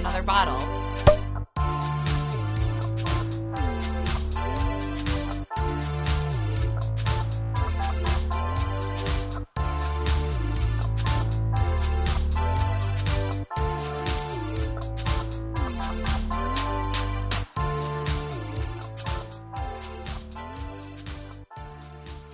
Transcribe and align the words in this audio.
another 0.00 0.22
bottle. 0.22 0.58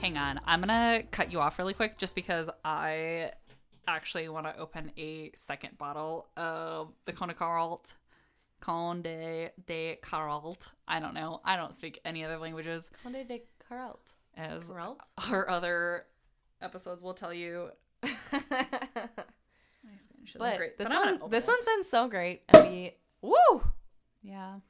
Hang 0.01 0.17
on. 0.17 0.41
I'm 0.47 0.63
going 0.63 0.69
to 0.69 1.03
cut 1.11 1.33
you 1.33 1.41
off 1.41 1.59
really 1.59 1.75
quick 1.75 1.99
just 1.99 2.15
because 2.15 2.49
I 2.65 3.33
actually 4.07 4.29
want 4.29 4.47
to 4.47 4.57
open 4.57 4.93
a 4.97 5.33
second 5.35 5.77
bottle 5.79 6.29
of 6.37 6.93
the 7.07 7.13
Conde 7.13 7.37
Caralt. 7.37 7.95
Conde 8.61 9.03
de 9.03 9.99
Caralt. 10.01 10.69
I 10.87 11.01
don't 11.01 11.13
know. 11.13 11.41
I 11.45 11.57
don't 11.57 11.75
speak 11.75 11.99
any 12.05 12.25
other 12.25 12.39
languages. 12.39 12.89
Conde 13.03 13.27
de 13.27 13.43
Caralt. 13.69 14.15
As 14.37 14.71
Caralt? 14.71 14.99
our 15.29 15.51
other 15.51 16.05
episodes 16.63 17.03
will 17.03 17.15
tell 17.15 17.35
you. 17.35 17.71
My 18.05 18.09
Spanish 19.99 20.29
isn't 20.29 20.39
But 20.39 20.57
great. 20.57 20.79
this 20.79 20.89
but 20.89 21.21
one, 21.21 21.31
this 21.31 21.49
one's 21.49 21.65
been 21.67 21.83
so 21.83 22.07
great. 22.07 22.43
And 22.51 22.71
we, 22.71 22.93
woo, 23.23 23.65
Yeah. 24.23 24.61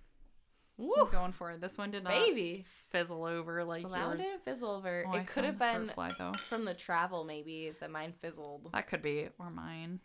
Woo, 0.77 1.09
going 1.11 1.33
for 1.33 1.51
it. 1.53 1.61
This 1.61 1.79
one 1.79 1.91
did 1.91 2.05
not 2.05 2.13
baby. 2.13 2.65
fizzle 2.91 3.25
over 3.25 3.65
like 3.65 3.83
so 3.83 3.89
that 3.89 4.07
one 4.07 4.17
yours. 4.17 4.27
didn't 4.27 4.45
fizzle 4.45 4.71
over. 4.71 5.05
Oh, 5.07 5.17
it 5.17 5.27
could 5.27 5.45
have 5.45 5.59
been 5.59 5.91
though. 6.19 6.33
from 6.33 6.65
the 6.65 6.75
travel, 6.75 7.25
maybe 7.25 7.73
that 7.81 7.91
mine 7.91 8.13
fizzled. 8.21 8.71
That 8.73 8.87
could 8.87 9.03
be, 9.03 9.29
or 9.39 9.51
mine. 9.51 10.01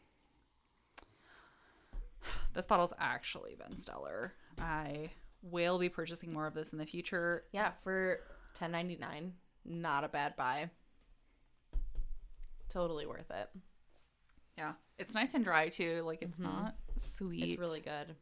This 2.53 2.66
bottle's 2.66 2.94
actually 2.99 3.55
been 3.55 3.77
stellar. 3.77 4.33
I 4.59 5.09
will 5.42 5.80
be 5.80 5.89
purchasing 5.89 6.33
more 6.33 6.47
of 6.47 6.53
this 6.53 6.73
in 6.73 6.80
the 6.80 6.86
future. 6.86 7.45
Yeah, 7.52 7.72
for 7.83 8.19
ten 8.53 8.72
ninety 8.72 8.97
nine, 8.97 9.33
not 9.66 10.03
a 10.03 10.09
bad 10.09 10.36
buy. 10.36 10.69
Totally 12.69 13.05
worth 13.05 13.31
it. 13.31 13.49
Yeah, 14.58 14.73
it's 14.99 15.14
nice 15.14 15.33
and 15.33 15.44
dry 15.44 15.69
too. 15.69 16.03
Like 16.05 16.22
it's 16.22 16.39
not 16.39 16.75
sweet. 16.97 17.42
Mm-hmm. 17.42 17.49
It's 17.52 17.58
really 17.59 17.80
good. 17.80 18.16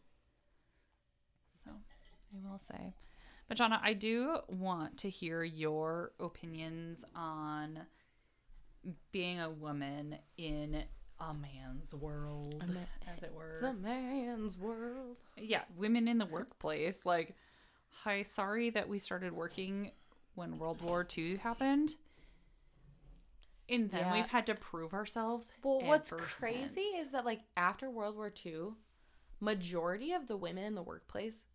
I 2.34 2.50
will 2.50 2.60
say. 2.60 2.94
But 3.48 3.58
Jonna, 3.58 3.80
I 3.82 3.94
do 3.94 4.38
want 4.48 4.98
to 5.00 5.10
hear 5.10 5.44
your 5.44 6.12
opinions 6.20 7.04
on 7.16 7.80
being 9.12 9.40
a 9.40 9.50
woman 9.50 10.18
in 10.38 10.84
a 11.20 11.34
man's 11.34 11.94
world, 11.94 12.64
ma- 12.68 12.80
as 13.14 13.24
it 13.24 13.34
were. 13.34 13.52
It's 13.54 13.62
a 13.64 13.74
man's 13.74 14.58
world. 14.58 15.18
yeah, 15.36 15.64
women 15.76 16.08
in 16.08 16.18
the 16.20 16.26
workplace. 16.28 17.06
Like, 17.06 17.36
hi, 17.90 18.22
sorry 18.22 18.70
that 18.70 18.88
we 18.88 19.00
started 19.00 19.34
working 19.34 19.92
when 20.36 20.58
World 20.60 20.82
War 20.82 21.06
II 21.18 21.38
happened. 21.38 21.96
And 23.68 23.90
then 23.92 24.00
Yeah. 24.06 24.14
we've 24.14 24.28
had 24.28 24.46
to 24.48 24.56
prove 24.56 24.94
ourselves. 24.94 25.50
Well, 25.64 25.82
what's 25.82 26.12
crazy 26.12 26.68
since. 26.92 27.08
is 27.08 27.12
that 27.12 27.26
like 27.26 27.42
after 27.58 27.90
World 27.90 28.16
War 28.16 28.32
II, 28.46 28.74
majority 29.40 30.14
of 30.14 30.28
the 30.28 30.38
women 30.38 30.64
in 30.64 30.76
the 30.76 30.82
workplace, 30.82 31.46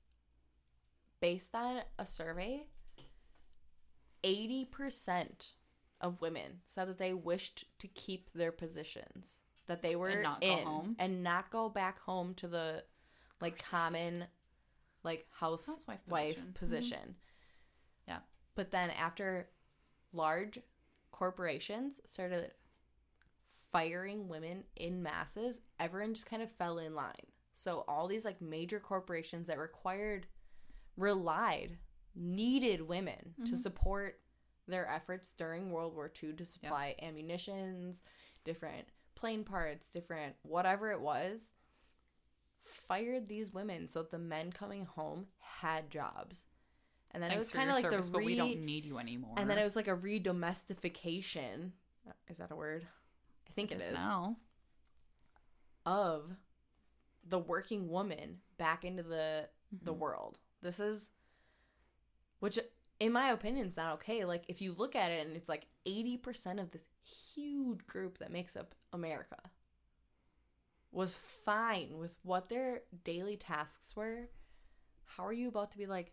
based 1.25 1.55
on 1.55 1.81
a 1.99 2.05
survey, 2.05 2.67
eighty 4.23 4.67
percent 4.67 5.53
of 6.01 6.21
women 6.21 6.61
said 6.67 6.87
that 6.87 6.99
they 6.99 7.15
wished 7.15 7.65
to 7.79 7.89
keep 7.89 8.31
their 8.35 8.53
positions 8.53 9.41
that 9.67 9.81
they 9.81 9.97
were 9.97 10.21
not 10.21 10.43
go 10.43 10.47
in 10.47 10.67
home? 10.67 10.97
and 10.99 11.23
not 11.23 11.51
go 11.51 11.71
back 11.71 11.99
home 12.01 12.35
to 12.35 12.47
the 12.47 12.85
like 13.41 13.59
common 13.65 14.27
like 15.03 15.27
housewife 15.31 15.99
Housewife 16.07 16.35
position. 16.37 16.53
position. 16.55 16.99
Mhm. 17.09 18.09
Yeah. 18.09 18.19
But 18.55 18.71
then 18.71 18.91
after 18.91 19.49
large 20.13 20.59
corporations 21.11 22.03
started 22.05 22.53
firing 23.73 24.29
women 24.29 24.65
in 24.77 25.03
masses, 25.03 25.63
everyone 25.81 26.13
just 26.13 26.29
kind 26.29 26.43
of 26.43 26.51
fell 26.53 26.79
in 26.79 26.95
line. 26.95 27.33
So 27.55 27.85
all 27.89 28.09
these 28.09 28.27
like 28.27 28.43
major 28.43 28.79
corporations 28.79 29.47
that 29.49 29.59
required 29.59 30.27
relied 30.97 31.79
needed 32.15 32.81
women 32.83 33.35
to 33.47 33.57
support 33.57 34.21
their 34.69 34.89
efforts 34.89 35.33
during 35.37 35.71
World 35.71 35.95
War 35.95 36.11
II 36.23 36.33
to 36.35 36.45
supply 36.45 36.95
ammunitions, 37.03 38.03
different 38.45 38.87
plane 39.15 39.45
parts, 39.45 39.89
different 39.91 40.37
whatever 40.43 40.91
it 40.93 41.01
was. 41.01 41.53
Fired 42.61 43.29
these 43.29 43.53
women 43.53 43.89
so 43.89 44.01
that 44.03 44.11
the 44.11 44.19
men 44.19 44.51
coming 44.51 44.87
home 44.87 45.27
had 45.41 45.91
jobs. 45.91 46.47
And 47.11 47.23
then 47.23 47.31
Thanks 47.31 47.35
it 47.35 47.39
was 47.39 47.51
kind 47.51 47.69
of 47.69 47.77
like 47.77 47.83
service, 47.85 48.07
the 48.07 48.13
but 48.13 48.25
we 48.25 48.35
don't 48.37 48.65
need 48.65 48.87
you 48.87 48.99
anymore. 48.99 49.35
and 49.37 49.49
then 49.51 49.59
it 49.59 49.65
was 49.65 49.77
like 49.77 49.87
a 49.89 49.95
redomestication. 49.97 51.73
Is 52.29 52.39
that 52.39 52.51
a 52.51 52.57
word? 52.57 52.87
I 53.49 53.53
think 53.53 53.71
it 53.71 53.79
Yes, 53.81 53.89
is. 53.91 53.95
now. 53.97 54.37
Of 55.87 56.31
the 57.29 57.39
working 57.39 57.89
woman 57.89 58.39
back 58.59 58.85
into 58.85 59.03
the 59.03 59.49
the 59.83 59.91
Mm-hmm. 59.93 60.01
world. 60.01 60.39
This 60.65 60.81
is 60.81 61.11
which 62.41 62.59
in 62.99 63.13
my 63.13 63.31
opinion 63.31 63.67
is 63.67 63.77
not 63.77 63.93
okay. 63.95 64.25
Like 64.25 64.45
if 64.49 64.61
you 64.61 64.75
look 64.77 64.97
at 64.97 65.13
it 65.13 65.27
and 65.27 65.37
it's 65.37 65.49
like 65.49 65.67
80% 65.87 66.61
of 66.61 66.71
this 66.71 66.85
huge 67.35 67.87
group 67.87 68.19
that 68.19 68.33
makes 68.33 68.57
up 68.57 68.75
America 68.93 69.37
was 70.91 71.15
fine 71.15 71.99
with 71.99 72.17
what 72.23 72.49
their 72.49 72.81
daily 73.05 73.37
tasks 73.37 73.95
were. 73.95 74.31
How 75.05 75.27
are 75.27 75.33
you 75.33 75.49
about 75.49 75.71
to 75.73 75.79
be 75.79 75.87
like 75.87 76.13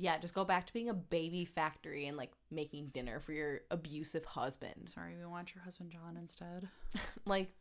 yeah, 0.00 0.16
just 0.16 0.34
go 0.34 0.44
back 0.44 0.64
to 0.66 0.72
being 0.72 0.88
a 0.88 0.94
baby 0.94 1.44
factory 1.44 2.06
and 2.06 2.16
like 2.16 2.30
making 2.52 2.88
dinner 2.88 3.18
for 3.18 3.32
your 3.32 3.62
abusive 3.70 4.24
husband. 4.24 4.88
Sorry, 4.94 5.16
we 5.16 5.26
want 5.26 5.54
your 5.54 5.64
husband 5.64 5.90
John 5.90 6.16
instead. 6.16 6.68
Like 7.24 7.52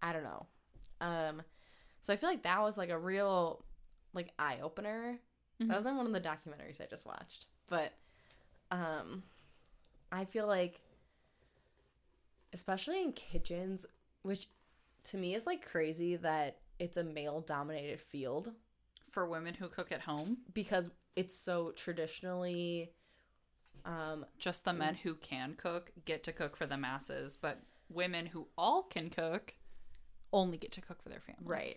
I 0.00 0.12
don't 0.12 0.24
know. 0.24 0.46
Um 1.00 1.42
so 2.00 2.12
I 2.12 2.16
feel 2.16 2.28
like 2.28 2.44
that 2.44 2.62
was 2.62 2.78
like 2.78 2.90
a 2.90 2.98
real 2.98 3.64
like 4.14 4.32
eye 4.38 4.58
opener. 4.62 5.18
Mhm. 5.60 5.68
That 5.68 5.76
was 5.76 5.86
in 5.86 5.96
one 5.96 6.06
of 6.06 6.12
the 6.12 6.20
documentaries 6.20 6.80
I 6.80 6.86
just 6.86 7.06
watched. 7.06 7.46
But 7.68 7.92
um 8.70 9.22
I 10.10 10.24
feel 10.24 10.46
like 10.46 10.80
especially 12.52 13.02
in 13.02 13.12
kitchens, 13.12 13.86
which 14.22 14.46
to 15.04 15.16
me 15.16 15.34
is 15.34 15.46
like 15.46 15.64
crazy 15.66 16.16
that 16.16 16.58
it's 16.78 16.96
a 16.96 17.04
male 17.04 17.40
dominated 17.40 18.00
field 18.00 18.52
For 19.10 19.26
women 19.26 19.54
who 19.54 19.68
cook 19.68 19.92
at 19.92 20.00
home, 20.02 20.38
because 20.52 20.90
it's 21.16 21.36
so 21.36 21.72
traditionally 21.72 22.92
um 23.84 24.24
just 24.38 24.64
the 24.64 24.72
men 24.72 24.94
who 24.94 25.14
can 25.16 25.54
cook 25.54 25.92
get 26.04 26.22
to 26.24 26.32
cook 26.32 26.56
for 26.56 26.66
the 26.66 26.76
masses, 26.76 27.36
but 27.36 27.60
women 27.88 28.26
who 28.26 28.46
all 28.56 28.82
can 28.84 29.10
cook 29.10 29.54
only 30.32 30.56
get 30.56 30.72
to 30.72 30.80
cook 30.80 31.02
for 31.02 31.08
their 31.10 31.20
families. 31.20 31.48
Right. 31.48 31.76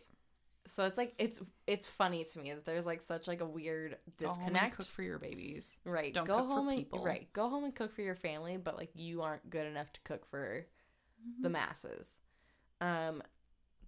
So 0.67 0.83
it's 0.85 0.97
like 0.97 1.13
it's 1.17 1.41
it's 1.67 1.87
funny 1.87 2.23
to 2.23 2.39
me 2.39 2.51
that 2.53 2.65
there's 2.65 2.85
like 2.85 3.01
such 3.01 3.27
like 3.27 3.41
a 3.41 3.45
weird 3.45 3.97
Go 4.17 4.27
home 4.27 4.37
and 4.39 4.45
disconnect 4.45 4.77
cook 4.77 4.87
for 4.87 5.03
your 5.03 5.19
babies. 5.19 5.77
right 5.85 6.13
don't 6.13 6.25
go 6.25 6.37
cook 6.37 6.43
for 6.47 6.53
home 6.53 6.67
and 6.69 6.77
people. 6.77 7.03
right 7.03 7.31
go 7.33 7.49
home 7.49 7.63
and 7.65 7.75
cook 7.75 7.93
for 7.93 8.01
your 8.01 8.15
family 8.15 8.57
but 8.57 8.75
like 8.77 8.89
you 8.95 9.21
aren't 9.21 9.47
good 9.49 9.65
enough 9.67 9.91
to 9.93 10.01
cook 10.01 10.25
for 10.29 10.65
Mm-hmm. 11.21 11.43
the 11.43 11.49
masses 11.49 12.19
um 12.81 13.23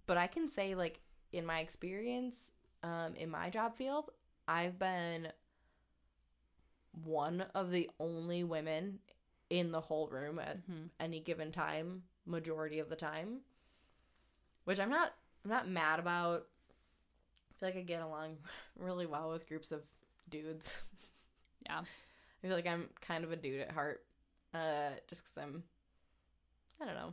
but 0.06 0.16
i 0.16 0.26
can 0.26 0.48
say 0.48 0.74
like 0.74 1.00
in 1.30 1.44
my 1.46 1.60
experience 1.60 2.50
um 2.82 3.14
in 3.16 3.28
my 3.30 3.48
job 3.50 3.76
field 3.76 4.10
i've 4.48 4.78
been 4.78 5.28
one 7.04 7.42
of 7.54 7.70
the 7.70 7.88
only 8.00 8.44
women 8.44 8.98
in 9.50 9.70
the 9.72 9.80
whole 9.80 10.08
room 10.08 10.38
at 10.38 10.66
Mhm. 10.68 10.90
any 10.98 11.20
given 11.20 11.52
time 11.52 12.02
majority 12.26 12.78
of 12.80 12.88
the 12.90 12.96
time 12.96 13.40
which 14.64 14.80
i'm 14.80 14.90
not 14.90 15.14
i'm 15.44 15.50
not 15.50 15.68
mad 15.68 15.98
about 16.00 16.46
feel 17.58 17.68
like 17.68 17.76
i 17.76 17.82
get 17.82 18.02
along 18.02 18.36
really 18.78 19.06
well 19.06 19.30
with 19.30 19.48
groups 19.48 19.72
of 19.72 19.82
dudes 20.28 20.84
Yeah. 21.66 21.80
i 21.80 22.46
feel 22.46 22.56
like 22.56 22.66
i'm 22.66 22.88
kind 23.00 23.24
of 23.24 23.32
a 23.32 23.36
dude 23.36 23.60
at 23.60 23.70
heart 23.72 24.02
uh 24.54 24.90
just 25.08 25.24
because 25.24 25.42
i'm 25.42 25.62
i 26.80 26.84
don't 26.84 26.94
know 26.94 27.12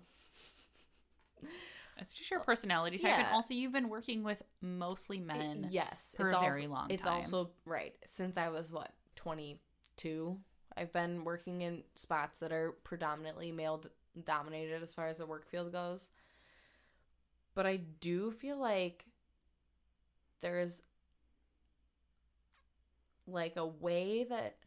It's 1.97 2.13
just 2.13 2.30
your 2.30 2.42
personality 2.42 2.97
type, 2.97 3.19
and 3.19 3.27
also 3.31 3.53
you've 3.53 3.71
been 3.71 3.88
working 3.88 4.21
with 4.24 4.42
mostly 4.62 5.21
men. 5.21 5.68
yes 5.69 6.13
for 6.18 6.27
it's 6.27 6.36
a 6.36 6.39
also, 6.39 6.50
very 6.50 6.68
long 6.68 6.89
Time. 6.89 6.95
it's 6.95 7.07
also 7.07 7.51
right 7.65 7.95
since 8.06 8.38
i 8.38 8.50
was 8.50 8.69
what 8.69 8.91
22 9.15 10.38
i've 10.75 10.91
been 10.91 11.24
working 11.24 11.62
in 11.62 11.83
spots 11.95 12.39
that 12.39 12.51
are 12.51 12.74
predominantly 12.83 13.51
male 13.53 13.81
dominated 14.25 14.83
as 14.83 14.94
far 14.94 15.07
as 15.07 15.19
the 15.19 15.25
work 15.25 15.48
field 15.48 15.71
goes 15.71 16.09
but 17.53 17.65
i 17.65 17.77
do 18.01 18.30
feel 18.30 18.57
like 18.57 19.06
there's 20.41 20.81
like 23.27 23.55
a 23.55 23.65
way 23.65 24.23
that 24.23 24.57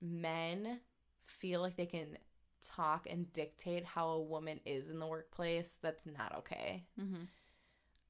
men 0.00 0.80
feel 1.22 1.60
like 1.60 1.76
they 1.76 1.86
can 1.86 2.18
talk 2.66 3.06
and 3.08 3.32
dictate 3.32 3.84
how 3.84 4.08
a 4.08 4.20
woman 4.22 4.58
is 4.66 4.90
in 4.90 4.98
the 4.98 5.06
workplace 5.06 5.76
that's 5.80 6.06
not 6.06 6.34
okay 6.38 6.84
Mm-hmm. 7.00 7.24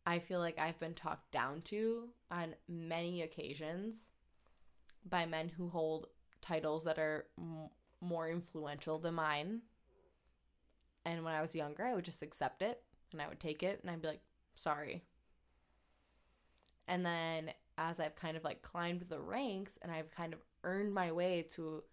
I 0.06 0.20
feel 0.20 0.38
like 0.40 0.58
I've 0.58 0.80
been 0.80 0.94
talked 0.94 1.30
down 1.32 1.60
to 1.66 2.08
on 2.30 2.54
many 2.66 3.20
occasions 3.20 4.08
by 5.06 5.26
men 5.26 5.50
who 5.50 5.69
hold 5.69 6.06
titles 6.40 6.84
that 6.84 6.98
are 6.98 7.26
m- 7.38 7.69
more 8.00 8.26
influential 8.26 8.98
than 8.98 9.12
mine. 9.16 9.60
And 11.04 11.24
when 11.24 11.34
I 11.34 11.42
was 11.42 11.54
younger, 11.54 11.84
I 11.84 11.94
would 11.94 12.06
just 12.06 12.22
accept 12.22 12.62
it 12.62 12.81
and 13.12 13.20
I 13.20 13.28
would 13.28 13.38
take 13.38 13.62
it 13.62 13.81
and 13.82 13.90
I'd 13.90 14.00
be 14.00 14.08
like, 14.08 14.22
sorry. 14.54 15.04
And 16.88 17.06
then 17.06 17.52
as 17.76 18.00
I've 18.00 18.17
kind 18.17 18.37
of 18.37 18.43
like 18.43 18.62
climbed 18.62 19.02
the 19.02 19.20
ranks 19.20 19.79
and 19.81 19.93
I've 19.93 20.11
kind 20.11 20.32
of 20.32 20.40
earned 20.64 20.93
my 20.93 21.12
way 21.12 21.46
to, 21.50 21.85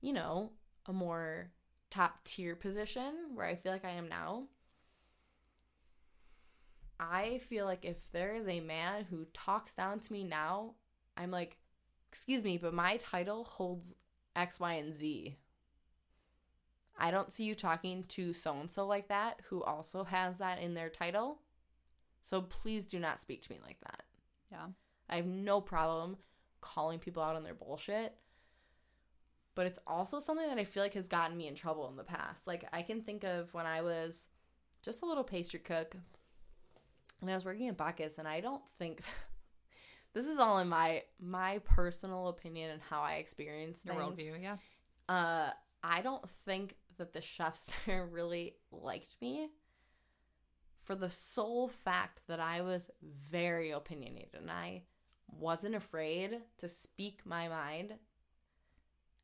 you 0.00 0.12
know, 0.12 0.50
a 0.86 0.92
more 0.92 1.52
top 1.90 2.24
tier 2.24 2.56
position 2.56 3.12
where 3.34 3.46
I 3.46 3.54
feel 3.54 3.72
like 3.72 3.84
I 3.84 3.90
am 3.90 4.08
now, 4.08 4.44
I 6.98 7.38
feel 7.48 7.66
like 7.66 7.84
if 7.84 8.10
there 8.10 8.34
is 8.34 8.48
a 8.48 8.60
man 8.60 9.04
who 9.08 9.26
talks 9.32 9.74
down 9.74 10.00
to 10.00 10.12
me 10.12 10.24
now, 10.24 10.74
I'm 11.16 11.30
like, 11.30 11.58
excuse 12.08 12.42
me, 12.42 12.56
but 12.56 12.74
my 12.74 12.96
title 12.96 13.44
holds 13.44 13.94
X, 14.34 14.58
Y, 14.58 14.72
and 14.74 14.94
Z. 14.94 15.36
I 16.98 17.10
don't 17.10 17.30
see 17.30 17.44
you 17.44 17.54
talking 17.54 18.04
to 18.08 18.32
so 18.32 18.54
and 18.54 18.72
so 18.72 18.86
like 18.86 19.08
that 19.08 19.40
who 19.50 19.62
also 19.62 20.04
has 20.04 20.38
that 20.38 20.60
in 20.60 20.72
their 20.72 20.88
title. 20.88 21.40
So 22.22 22.40
please 22.40 22.86
do 22.86 22.98
not 22.98 23.20
speak 23.20 23.42
to 23.42 23.52
me 23.52 23.60
like 23.62 23.78
that. 23.80 24.05
Yeah. 24.50 24.66
I 25.08 25.16
have 25.16 25.26
no 25.26 25.60
problem 25.60 26.16
calling 26.60 26.98
people 26.98 27.22
out 27.22 27.36
on 27.36 27.44
their 27.44 27.54
bullshit. 27.54 28.14
But 29.54 29.66
it's 29.66 29.78
also 29.86 30.18
something 30.18 30.46
that 30.48 30.58
I 30.58 30.64
feel 30.64 30.82
like 30.82 30.94
has 30.94 31.08
gotten 31.08 31.36
me 31.36 31.48
in 31.48 31.54
trouble 31.54 31.88
in 31.88 31.96
the 31.96 32.04
past. 32.04 32.46
Like 32.46 32.68
I 32.72 32.82
can 32.82 33.00
think 33.00 33.24
of 33.24 33.52
when 33.54 33.66
I 33.66 33.80
was 33.80 34.28
just 34.82 35.02
a 35.02 35.06
little 35.06 35.24
pastry 35.24 35.60
cook 35.60 35.96
and 37.20 37.30
I 37.30 37.34
was 37.34 37.44
working 37.44 37.68
at 37.68 37.76
Bacchus 37.76 38.18
and 38.18 38.28
I 38.28 38.40
don't 38.40 38.62
think 38.78 39.00
this 40.12 40.26
is 40.26 40.38
all 40.38 40.58
in 40.58 40.68
my 40.68 41.02
my 41.18 41.58
personal 41.64 42.28
opinion 42.28 42.70
and 42.70 42.82
how 42.82 43.00
I 43.00 43.14
experience 43.14 43.80
Your 43.84 43.94
things. 43.94 44.20
worldview, 44.20 44.42
yeah. 44.42 44.56
Uh 45.08 45.50
I 45.82 46.02
don't 46.02 46.28
think 46.28 46.76
that 46.98 47.12
the 47.12 47.20
chefs 47.22 47.66
there 47.86 48.04
really 48.04 48.56
liked 48.70 49.16
me 49.22 49.48
for 50.86 50.94
the 50.94 51.10
sole 51.10 51.66
fact 51.66 52.20
that 52.28 52.38
I 52.38 52.62
was 52.62 52.90
very 53.02 53.72
opinionated 53.72 54.36
and 54.40 54.50
I 54.50 54.84
wasn't 55.26 55.74
afraid 55.74 56.40
to 56.58 56.68
speak 56.68 57.22
my 57.24 57.48
mind 57.48 57.94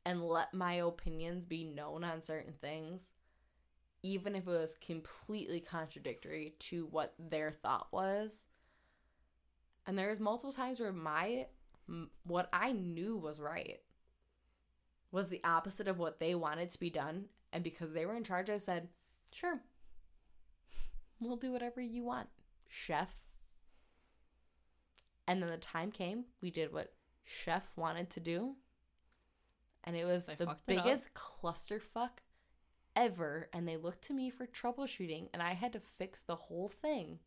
and 0.05 0.21
let 0.21 0.53
my 0.53 0.73
opinions 0.73 1.45
be 1.45 1.63
known 1.63 2.03
on 2.03 2.21
certain 2.21 2.51
things, 2.51 3.11
even 4.03 4.35
if 4.35 4.45
it 4.45 4.51
was 4.51 4.75
completely 4.85 5.61
contradictory 5.61 6.55
to 6.59 6.85
what 6.87 7.13
their 7.17 7.51
thought 7.51 7.87
was. 7.93 8.43
And 9.87 9.97
there's 9.97 10.19
multiple 10.19 10.51
times 10.51 10.81
where 10.81 10.91
my 10.91 11.47
what 12.23 12.49
I 12.51 12.73
knew 12.73 13.15
was 13.15 13.39
right 13.39 13.79
was 15.11 15.29
the 15.29 15.43
opposite 15.45 15.87
of 15.87 15.99
what 15.99 16.19
they 16.19 16.35
wanted 16.35 16.71
to 16.71 16.79
be 16.79 16.89
done, 16.89 17.25
and 17.53 17.63
because 17.63 17.93
they 17.93 18.05
were 18.05 18.15
in 18.15 18.23
charge, 18.23 18.49
I 18.49 18.57
said, 18.57 18.89
"Sure, 19.31 19.61
we'll 21.23 21.37
do 21.37 21.51
whatever 21.51 21.81
you 21.81 22.03
want, 22.03 22.29
chef." 22.67 23.19
And 25.27 25.41
then 25.41 25.49
the 25.49 25.57
time 25.57 25.91
came, 25.91 26.25
we 26.41 26.51
did 26.51 26.73
what 26.73 26.93
chef 27.25 27.71
wanted 27.77 28.09
to 28.11 28.19
do. 28.19 28.55
And 29.85 29.95
it 29.95 30.05
was 30.05 30.25
They 30.25 30.35
the 30.35 30.45
fucked 30.45 30.69
it 30.69 30.77
up. 30.77 30.83
biggest 30.83 31.13
clusterfuck 31.13 32.19
ever. 32.95 33.49
And 33.53 33.67
they 33.67 33.77
looked 33.77 34.03
to 34.05 34.13
me 34.13 34.29
for 34.29 34.45
troubleshooting, 34.45 35.29
and 35.33 35.41
I 35.41 35.53
had 35.53 35.73
to 35.73 35.79
fix 35.79 36.21
the 36.21 36.35
whole 36.35 36.67
thing. 36.69 37.19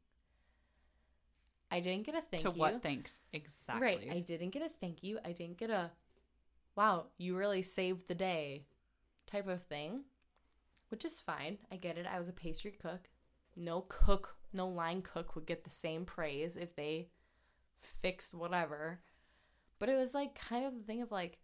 I 1.70 1.80
didn't 1.80 2.06
get 2.06 2.14
a 2.14 2.20
thank 2.20 2.42
to 2.42 2.50
you. 2.50 2.54
what 2.54 2.82
thanks 2.82 3.20
exactly? 3.32 3.86
Right. 3.86 4.08
I 4.10 4.20
didn't 4.20 4.50
get 4.50 4.62
a 4.62 4.68
thank 4.68 5.02
you. 5.02 5.18
I 5.24 5.32
didn't 5.32 5.58
get 5.58 5.70
a 5.70 5.90
wow, 6.76 7.06
you 7.16 7.36
really 7.36 7.62
saved 7.62 8.06
the 8.06 8.14
day 8.14 8.66
type 9.26 9.48
of 9.48 9.62
thing, 9.62 10.04
which 10.90 11.04
is 11.04 11.18
fine. 11.18 11.58
I 11.72 11.76
get 11.76 11.96
it. 11.96 12.06
I 12.06 12.18
was 12.18 12.28
a 12.28 12.32
pastry 12.32 12.70
cook. 12.70 13.08
No 13.56 13.82
cook, 13.88 14.36
no 14.52 14.68
line 14.68 15.02
cook 15.02 15.34
would 15.34 15.46
get 15.46 15.64
the 15.64 15.70
same 15.70 16.04
praise 16.04 16.56
if 16.56 16.76
they 16.76 17.08
fixed 17.80 18.34
whatever. 18.34 19.00
But 19.78 19.88
it 19.88 19.96
was 19.96 20.14
like 20.14 20.38
kind 20.38 20.64
of 20.64 20.74
the 20.74 20.82
thing 20.82 21.02
of 21.02 21.10
like, 21.10 21.38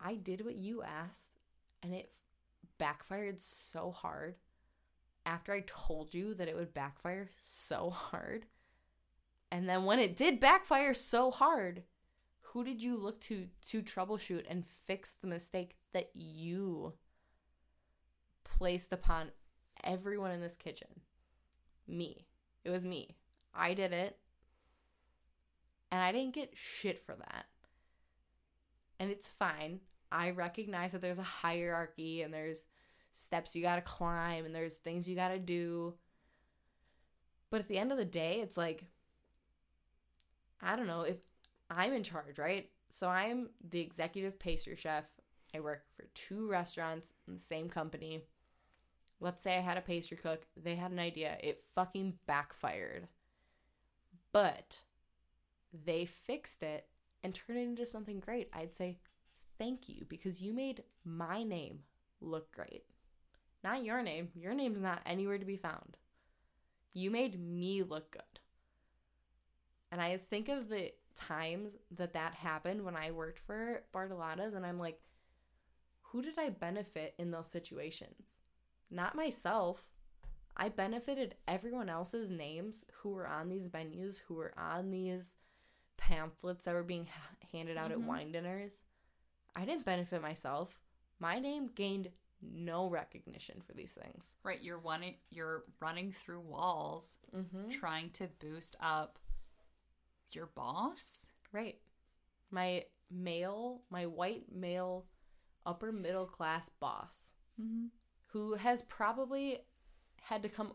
I 0.00 0.14
did 0.14 0.44
what 0.44 0.56
you 0.56 0.82
asked 0.82 1.40
and 1.82 1.94
it 1.94 2.12
backfired 2.78 3.40
so 3.42 3.90
hard 3.90 4.36
after 5.26 5.52
I 5.52 5.64
told 5.66 6.14
you 6.14 6.34
that 6.34 6.48
it 6.48 6.56
would 6.56 6.72
backfire 6.72 7.30
so 7.36 7.90
hard. 7.90 8.46
And 9.50 9.68
then 9.68 9.84
when 9.84 9.98
it 9.98 10.16
did 10.16 10.40
backfire 10.40 10.94
so 10.94 11.30
hard, 11.30 11.82
who 12.40 12.64
did 12.64 12.82
you 12.82 12.96
look 12.96 13.20
to 13.22 13.48
to 13.68 13.82
troubleshoot 13.82 14.44
and 14.48 14.64
fix 14.86 15.12
the 15.20 15.26
mistake 15.26 15.76
that 15.92 16.10
you 16.14 16.94
placed 18.44 18.92
upon 18.92 19.32
everyone 19.84 20.30
in 20.30 20.40
this 20.40 20.56
kitchen? 20.56 20.88
Me. 21.88 22.26
It 22.64 22.70
was 22.70 22.84
me. 22.84 23.16
I 23.54 23.74
did 23.74 23.92
it. 23.92 24.18
And 25.90 26.00
I 26.00 26.12
didn't 26.12 26.34
get 26.34 26.52
shit 26.54 27.00
for 27.00 27.14
that. 27.14 27.46
And 29.00 29.10
it's 29.10 29.28
fine. 29.28 29.80
I 30.12 30.30
recognize 30.30 30.92
that 30.92 31.00
there's 31.00 31.18
a 31.18 31.22
hierarchy 31.22 32.22
and 32.22 32.32
there's 32.32 32.64
steps 33.12 33.56
you 33.56 33.62
got 33.62 33.76
to 33.76 33.82
climb 33.82 34.44
and 34.44 34.54
there's 34.54 34.74
things 34.74 35.08
you 35.08 35.16
got 35.16 35.28
to 35.28 35.38
do. 35.38 35.94
But 37.50 37.60
at 37.60 37.68
the 37.68 37.78
end 37.78 37.92
of 37.92 37.98
the 37.98 38.04
day, 38.04 38.40
it's 38.42 38.56
like 38.56 38.84
I 40.60 40.76
don't 40.76 40.86
know 40.86 41.02
if 41.02 41.16
I'm 41.70 41.92
in 41.92 42.02
charge, 42.02 42.38
right? 42.38 42.68
So 42.90 43.08
I'm 43.08 43.50
the 43.68 43.80
executive 43.80 44.38
pastry 44.38 44.76
chef. 44.76 45.04
I 45.54 45.60
work 45.60 45.84
for 45.96 46.04
two 46.14 46.48
restaurants 46.48 47.14
in 47.26 47.34
the 47.34 47.40
same 47.40 47.68
company. 47.68 48.24
Let's 49.20 49.42
say 49.42 49.56
I 49.56 49.60
had 49.60 49.78
a 49.78 49.82
pastry 49.82 50.16
cook. 50.16 50.46
They 50.56 50.76
had 50.76 50.92
an 50.92 50.98
idea. 50.98 51.36
It 51.42 51.62
fucking 51.74 52.14
backfired. 52.26 53.08
But 54.32 54.78
they 55.72 56.04
fixed 56.04 56.62
it 56.62 56.86
and 57.22 57.34
turned 57.34 57.58
it 57.58 57.62
into 57.62 57.86
something 57.86 58.20
great. 58.20 58.48
I'd 58.52 58.74
say 58.74 58.98
thank 59.58 59.88
you 59.88 60.04
because 60.08 60.40
you 60.40 60.52
made 60.52 60.84
my 61.04 61.42
name 61.42 61.80
look 62.20 62.52
great. 62.52 62.84
Not 63.64 63.84
your 63.84 64.02
name. 64.02 64.28
Your 64.34 64.54
name's 64.54 64.80
not 64.80 65.02
anywhere 65.04 65.38
to 65.38 65.44
be 65.44 65.56
found. 65.56 65.96
You 66.94 67.10
made 67.10 67.40
me 67.40 67.82
look 67.82 68.12
good. 68.12 68.22
And 69.90 70.00
I 70.00 70.18
think 70.18 70.48
of 70.48 70.68
the 70.68 70.92
times 71.16 71.76
that 71.96 72.12
that 72.12 72.34
happened 72.34 72.84
when 72.84 72.94
I 72.96 73.10
worked 73.10 73.40
for 73.40 73.82
Bartolotta's, 73.92 74.54
and 74.54 74.64
I'm 74.64 74.78
like, 74.78 75.00
who 76.02 76.22
did 76.22 76.38
I 76.38 76.50
benefit 76.50 77.14
in 77.18 77.30
those 77.30 77.50
situations? 77.50 78.38
Not 78.90 79.14
myself. 79.14 79.84
I 80.56 80.68
benefited 80.68 81.36
everyone 81.46 81.88
else's 81.88 82.30
names 82.30 82.84
who 83.02 83.10
were 83.10 83.26
on 83.28 83.48
these 83.48 83.72
menus, 83.72 84.18
who 84.18 84.34
were 84.34 84.52
on 84.58 84.90
these 84.90 85.36
pamphlets 85.96 86.64
that 86.64 86.74
were 86.74 86.82
being 86.82 87.06
ha- 87.06 87.36
handed 87.52 87.76
out 87.76 87.90
Mhm. 87.90 87.94
at 87.94 88.00
wine 88.00 88.32
dinners. 88.32 88.82
I 89.54 89.64
didn't 89.64 89.84
benefit 89.84 90.20
myself. 90.22 90.80
My 91.18 91.38
name 91.38 91.68
gained 91.68 92.12
no 92.40 92.88
recognition 92.88 93.60
for 93.60 93.72
these 93.74 93.92
things. 93.92 94.34
Right. 94.44 94.60
You're 94.62 94.78
running. 94.78 95.16
You're 95.30 95.64
running 95.80 96.12
through 96.12 96.40
walls, 96.40 97.16
Mm-hmm. 97.32 97.70
trying 97.70 98.10
to 98.12 98.28
boost 98.28 98.76
up 98.80 99.18
your 100.30 100.46
boss. 100.46 101.26
Right. 101.52 101.80
My 102.50 102.86
male, 103.10 103.82
my 103.90 104.06
white 104.06 104.52
male, 104.52 105.06
upper 105.66 105.92
middle 105.92 106.26
class 106.26 106.68
boss 106.68 107.34
Mm-hmm. 107.60 107.86
Who 108.38 108.54
has 108.54 108.82
probably 108.82 109.58
had 110.22 110.42
to 110.44 110.48
come 110.48 110.72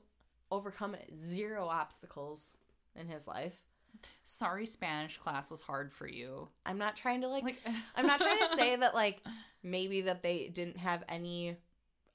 overcome 0.51 0.95
zero 1.17 1.65
obstacles 1.67 2.57
in 2.95 3.07
his 3.07 3.25
life. 3.27 3.55
Sorry, 4.23 4.65
Spanish 4.65 5.17
class 5.17 5.49
was 5.49 5.61
hard 5.61 5.93
for 5.93 6.07
you. 6.07 6.49
I'm 6.65 6.77
not 6.77 6.95
trying 6.97 7.21
to 7.21 7.27
like, 7.29 7.43
Like, 7.43 7.61
I'm 7.95 8.05
not 8.05 8.19
trying 8.19 8.39
to 8.39 8.47
say 8.47 8.75
that 8.75 8.93
like 8.93 9.21
maybe 9.63 10.01
that 10.01 10.23
they 10.23 10.49
didn't 10.53 10.77
have 10.77 11.03
any 11.07 11.55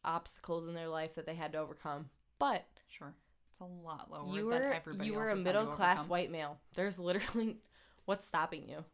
obstacles 0.04 0.68
in 0.68 0.74
their 0.74 0.88
life 0.88 1.14
that 1.14 1.24
they 1.26 1.34
had 1.34 1.52
to 1.52 1.58
overcome, 1.58 2.10
but 2.38 2.64
Sure, 2.88 3.14
it's 3.50 3.60
a 3.60 3.64
lot 3.64 4.10
lower. 4.10 4.26
you 4.34 4.50
than 4.50 4.62
were 4.62 4.72
everybody 4.72 5.08
you 5.08 5.14
were 5.14 5.28
else 5.28 5.32
a 5.32 5.36
has 5.36 5.44
had 5.46 5.52
to 5.52 5.58
middle 5.60 5.72
class 5.74 5.98
overcome. 6.00 6.10
white 6.10 6.30
male. 6.30 6.58
There's 6.74 6.98
literally 6.98 7.56
what's 8.04 8.26
stopping 8.26 8.68
you? 8.68 8.84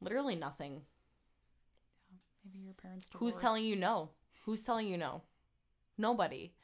Literally 0.00 0.36
nothing. 0.36 0.82
Maybe 2.44 2.64
your 2.64 2.74
parents. 2.74 3.08
Who's 3.14 3.36
telling 3.36 3.64
you 3.64 3.74
no? 3.76 4.10
Who's 4.44 4.62
telling 4.62 4.86
you 4.88 4.96
no? 4.98 5.22
Nobody. 5.98 6.54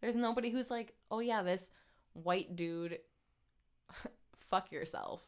There's 0.00 0.16
nobody 0.16 0.50
who's 0.50 0.70
like, 0.70 0.94
oh 1.10 1.20
yeah, 1.20 1.42
this 1.42 1.70
white 2.12 2.56
dude, 2.56 2.98
fuck 4.36 4.72
yourself. 4.72 5.22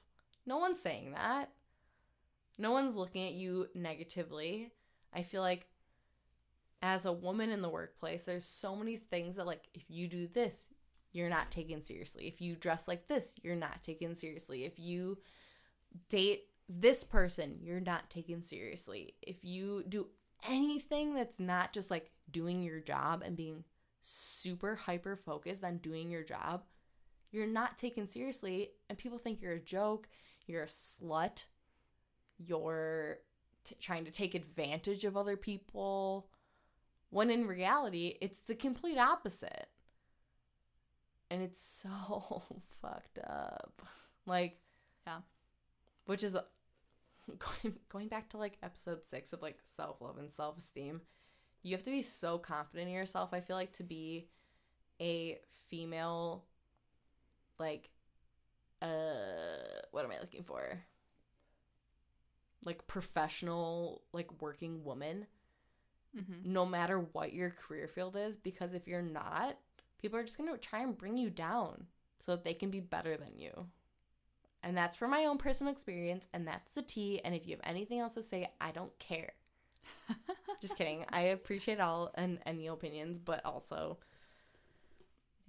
No 0.46 0.58
one's 0.58 0.80
saying 0.80 1.12
that. 1.12 1.50
No 2.58 2.72
one's 2.72 2.96
looking 2.96 3.26
at 3.26 3.34
you 3.34 3.68
negatively. 3.74 4.72
I 5.14 5.22
feel 5.22 5.42
like 5.42 5.66
as 6.82 7.06
a 7.06 7.12
woman 7.12 7.50
in 7.50 7.62
the 7.62 7.68
workplace, 7.68 8.24
there's 8.24 8.44
so 8.44 8.76
many 8.76 8.96
things 8.96 9.36
that, 9.36 9.46
like, 9.46 9.68
if 9.74 9.84
you 9.88 10.08
do 10.08 10.26
this, 10.26 10.70
you're 11.12 11.28
not 11.28 11.50
taken 11.50 11.82
seriously. 11.82 12.26
If 12.26 12.40
you 12.40 12.56
dress 12.56 12.86
like 12.86 13.06
this, 13.06 13.34
you're 13.42 13.56
not 13.56 13.82
taken 13.82 14.14
seriously. 14.14 14.64
If 14.64 14.78
you 14.78 15.18
date 16.08 16.44
this 16.68 17.02
person, 17.02 17.58
you're 17.62 17.80
not 17.80 18.10
taken 18.10 18.42
seriously. 18.42 19.14
If 19.22 19.44
you 19.44 19.84
do 19.88 20.08
anything 20.46 21.14
that's 21.14 21.40
not 21.40 21.72
just 21.72 21.90
like 21.90 22.10
doing 22.30 22.62
your 22.62 22.80
job 22.80 23.22
and 23.24 23.36
being 23.36 23.64
super 24.00 24.74
hyper 24.76 25.16
focused 25.16 25.64
on 25.64 25.78
doing 25.78 26.10
your 26.10 26.22
job, 26.22 26.62
you're 27.30 27.46
not 27.46 27.78
taken 27.78 28.06
seriously. 28.06 28.70
And 28.88 28.96
people 28.98 29.18
think 29.18 29.40
you're 29.42 29.52
a 29.52 29.60
joke, 29.60 30.08
you're 30.46 30.62
a 30.62 30.66
slut, 30.66 31.44
you're 32.38 33.18
t- 33.64 33.76
trying 33.80 34.04
to 34.04 34.10
take 34.10 34.34
advantage 34.34 35.04
of 35.04 35.16
other 35.16 35.36
people 35.36 36.30
when 37.10 37.30
in 37.30 37.46
reality 37.46 38.16
it's 38.20 38.40
the 38.40 38.54
complete 38.54 38.98
opposite. 38.98 39.68
And 41.30 41.42
it's 41.42 41.60
so 41.82 42.42
fucked 42.80 43.18
up. 43.18 43.82
Like 44.26 44.60
Yeah. 45.06 45.20
which 46.06 46.22
is 46.22 46.36
going, 47.38 47.76
going 47.90 48.08
back 48.08 48.28
to 48.30 48.38
like 48.38 48.58
episode 48.62 49.04
six 49.06 49.32
of 49.32 49.42
like 49.42 49.58
self-love 49.64 50.18
and 50.18 50.32
self-esteem 50.32 51.02
you 51.62 51.74
have 51.74 51.84
to 51.84 51.90
be 51.90 52.02
so 52.02 52.38
confident 52.38 52.88
in 52.88 52.94
yourself 52.94 53.30
i 53.32 53.40
feel 53.40 53.56
like 53.56 53.72
to 53.72 53.82
be 53.82 54.28
a 55.00 55.38
female 55.68 56.44
like 57.58 57.90
uh 58.82 59.82
what 59.90 60.04
am 60.04 60.12
i 60.12 60.20
looking 60.20 60.42
for? 60.42 60.84
Like 62.64 62.86
professional 62.86 64.02
like 64.12 64.40
working 64.40 64.84
woman. 64.84 65.26
Mm-hmm. 66.16 66.50
no 66.50 66.64
matter 66.64 67.00
what 67.12 67.34
your 67.34 67.50
career 67.50 67.86
field 67.86 68.16
is 68.16 68.34
because 68.34 68.72
if 68.72 68.88
you're 68.88 69.02
not 69.02 69.58
people 70.00 70.18
are 70.18 70.22
just 70.22 70.38
going 70.38 70.50
to 70.50 70.56
try 70.56 70.80
and 70.80 70.96
bring 70.96 71.18
you 71.18 71.28
down 71.28 71.84
so 72.18 72.32
that 72.32 72.44
they 72.44 72.54
can 72.54 72.70
be 72.70 72.80
better 72.80 73.14
than 73.14 73.38
you. 73.38 73.66
And 74.62 74.74
that's 74.74 74.96
from 74.96 75.10
my 75.10 75.26
own 75.26 75.36
personal 75.36 75.70
experience 75.70 76.26
and 76.32 76.48
that's 76.48 76.72
the 76.72 76.80
tea 76.80 77.20
and 77.22 77.34
if 77.34 77.46
you 77.46 77.56
have 77.56 77.60
anything 77.62 78.00
else 78.00 78.14
to 78.14 78.22
say 78.22 78.50
i 78.58 78.70
don't 78.70 78.98
care 78.98 79.32
just 80.60 80.76
kidding 80.76 81.04
i 81.10 81.20
appreciate 81.22 81.80
all 81.80 82.10
and 82.14 82.38
any 82.46 82.66
opinions 82.66 83.18
but 83.18 83.44
also 83.44 83.98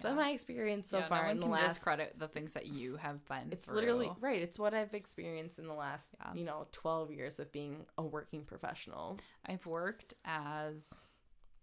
but 0.02 0.14
my 0.14 0.30
experience 0.30 0.88
so 0.88 0.98
Yeah, 1.00 1.08
far 1.08 1.24
no 1.26 1.30
in 1.32 1.40
the 1.40 1.46
last 1.46 1.74
discredit 1.74 2.14
the 2.18 2.28
things 2.28 2.54
that 2.54 2.66
you 2.66 2.96
have 2.96 3.22
been 3.26 3.48
it's 3.50 3.66
through. 3.66 3.74
literally 3.76 4.10
right 4.20 4.40
it's 4.40 4.58
what 4.58 4.72
i've 4.72 4.94
experienced 4.94 5.58
in 5.58 5.66
the 5.66 5.74
last 5.74 6.14
Yeah. 6.20 6.32
you 6.34 6.44
know 6.44 6.66
12 6.72 7.12
years 7.12 7.38
of 7.38 7.52
being 7.52 7.84
a 7.98 8.02
working 8.02 8.44
professional 8.44 9.18
I've 9.46 9.66
worked 9.66 10.14
as 10.24 11.04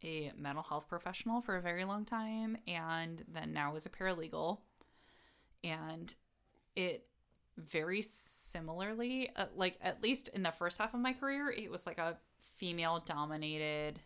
a 0.04 0.32
mental 0.38 0.62
health 0.64 0.88
professional 0.88 1.42
for 1.42 1.56
a 1.56 1.62
very 1.62 1.84
long 1.86 2.06
time 2.06 2.58
and 2.68 3.24
then 3.28 3.52
now 3.54 3.76
as 3.76 3.88
a 3.88 3.90
paralegal. 3.90 4.60
And 5.64 6.14
it 6.76 7.08
very 7.58 8.04
similarly, 8.04 9.32
uh, 9.36 9.46
like 9.56 9.78
at 9.82 10.04
least 10.04 10.28
in 10.30 10.44
the 10.44 10.52
first 10.52 10.78
half 10.78 10.94
of 10.94 11.00
my 11.00 11.14
career, 11.14 11.50
it 11.50 11.72
was 11.72 11.88
like 11.88 11.98
a 11.98 12.18
female 12.58 13.02
dominated 13.06 14.00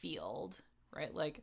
field, 0.00 0.60
right? 0.94 1.14
Like 1.14 1.42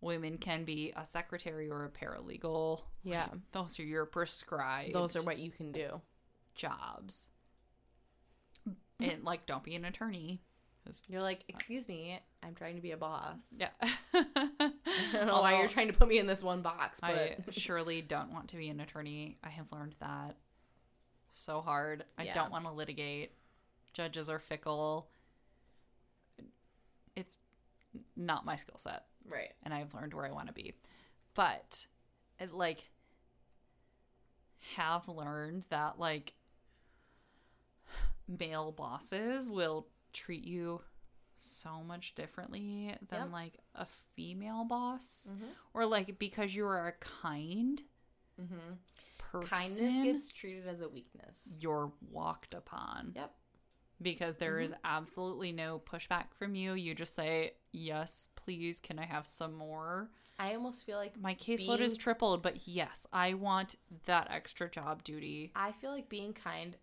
women 0.00 0.38
can 0.38 0.64
be 0.64 0.92
a 0.96 1.04
secretary 1.04 1.68
or 1.70 1.84
a 1.84 1.90
paralegal. 1.90 2.80
yeah 3.04 3.28
Those 3.52 3.78
are 3.78 3.84
your 3.84 4.06
prescribed 4.06 4.94
those 4.94 5.14
are 5.16 5.22
what 5.22 5.38
you 5.38 5.50
can 5.50 5.72
do 5.72 6.00
jobs. 6.54 7.28
And 8.98 9.24
like 9.24 9.46
don't 9.46 9.62
be 9.62 9.74
an 9.76 9.84
attorney. 9.84 10.40
You're 11.08 11.22
like, 11.22 11.44
excuse 11.48 11.86
me, 11.86 12.18
I'm 12.42 12.54
trying 12.54 12.74
to 12.76 12.82
be 12.82 12.90
a 12.90 12.96
boss. 12.96 13.42
Yeah. 13.56 13.68
I 14.12 14.72
don't 15.12 15.26
know 15.26 15.40
why 15.40 15.58
you're 15.58 15.68
trying 15.68 15.86
to 15.86 15.92
put 15.92 16.08
me 16.08 16.18
in 16.18 16.26
this 16.26 16.42
one 16.42 16.62
box, 16.62 16.98
but 17.00 17.10
I 17.10 17.36
surely 17.52 18.02
don't 18.02 18.32
want 18.32 18.48
to 18.48 18.56
be 18.56 18.68
an 18.70 18.80
attorney. 18.80 19.38
I 19.44 19.50
have 19.50 19.70
learned 19.72 19.94
that 20.00 20.36
so 21.30 21.60
hard. 21.60 22.04
I 22.18 22.24
Yeah. 22.24 22.34
don't 22.34 22.50
want 22.50 22.64
to 22.64 22.72
litigate. 22.72 23.32
Judges 23.92 24.30
are 24.30 24.38
fickle. 24.38 25.08
It's 27.16 27.38
not 28.16 28.44
my 28.44 28.56
skill 28.56 28.78
set, 28.78 29.04
right. 29.28 29.52
and 29.64 29.74
I've 29.74 29.92
learned 29.94 30.14
where 30.14 30.24
I 30.26 30.30
want 30.30 30.46
to 30.46 30.52
be. 30.52 30.74
But 31.34 31.86
it 32.38 32.52
like 32.52 32.88
have 34.76 35.08
learned 35.08 35.64
that 35.70 35.98
like 35.98 36.34
male 38.28 38.70
bosses 38.72 39.48
will 39.50 39.86
treat 40.12 40.44
you 40.44 40.80
so 41.38 41.82
much 41.86 42.14
differently 42.14 42.94
than 43.08 43.22
Yep. 43.24 43.32
like 43.32 43.54
a 43.74 43.86
female 44.14 44.64
boss 44.64 45.28
Mm-hmm. 45.32 45.50
or 45.74 45.86
like 45.86 46.18
because 46.18 46.54
you 46.54 46.64
are 46.66 46.86
a 46.88 46.92
kind 46.92 47.82
Mm-hmm. 48.40 48.74
person 49.18 49.48
Kindness 49.48 50.04
gets 50.04 50.28
treated 50.32 50.66
as 50.66 50.80
a 50.80 50.88
weakness. 50.88 51.54
you're 51.60 51.92
walked 52.10 52.54
upon 52.54 53.12
Yep. 53.16 53.34
Because 54.02 54.36
there 54.36 54.60
is 54.60 54.72
absolutely 54.84 55.52
no 55.52 55.80
pushback 55.84 56.32
from 56.38 56.54
you. 56.54 56.74
You 56.74 56.94
just 56.94 57.14
say 57.14 57.52
yes 57.72 58.28
please 58.34 58.80
can 58.80 58.98
i 58.98 59.04
have 59.04 59.26
some 59.26 59.54
more? 59.54 60.08
I 60.38 60.54
almost 60.54 60.84
feel 60.86 60.96
like 60.96 61.20
my 61.20 61.34
caseload 61.34 61.80
is 61.80 61.96
tripled 61.96 62.42
but 62.42 62.66
yes 62.66 63.06
i 63.12 63.34
want 63.34 63.76
that 64.06 64.28
extra 64.30 64.68
job 64.68 65.04
duty. 65.04 65.52
I 65.54 65.72
feel 65.72 65.90
like 65.90 66.08
being 66.08 66.32
kind 66.32 66.76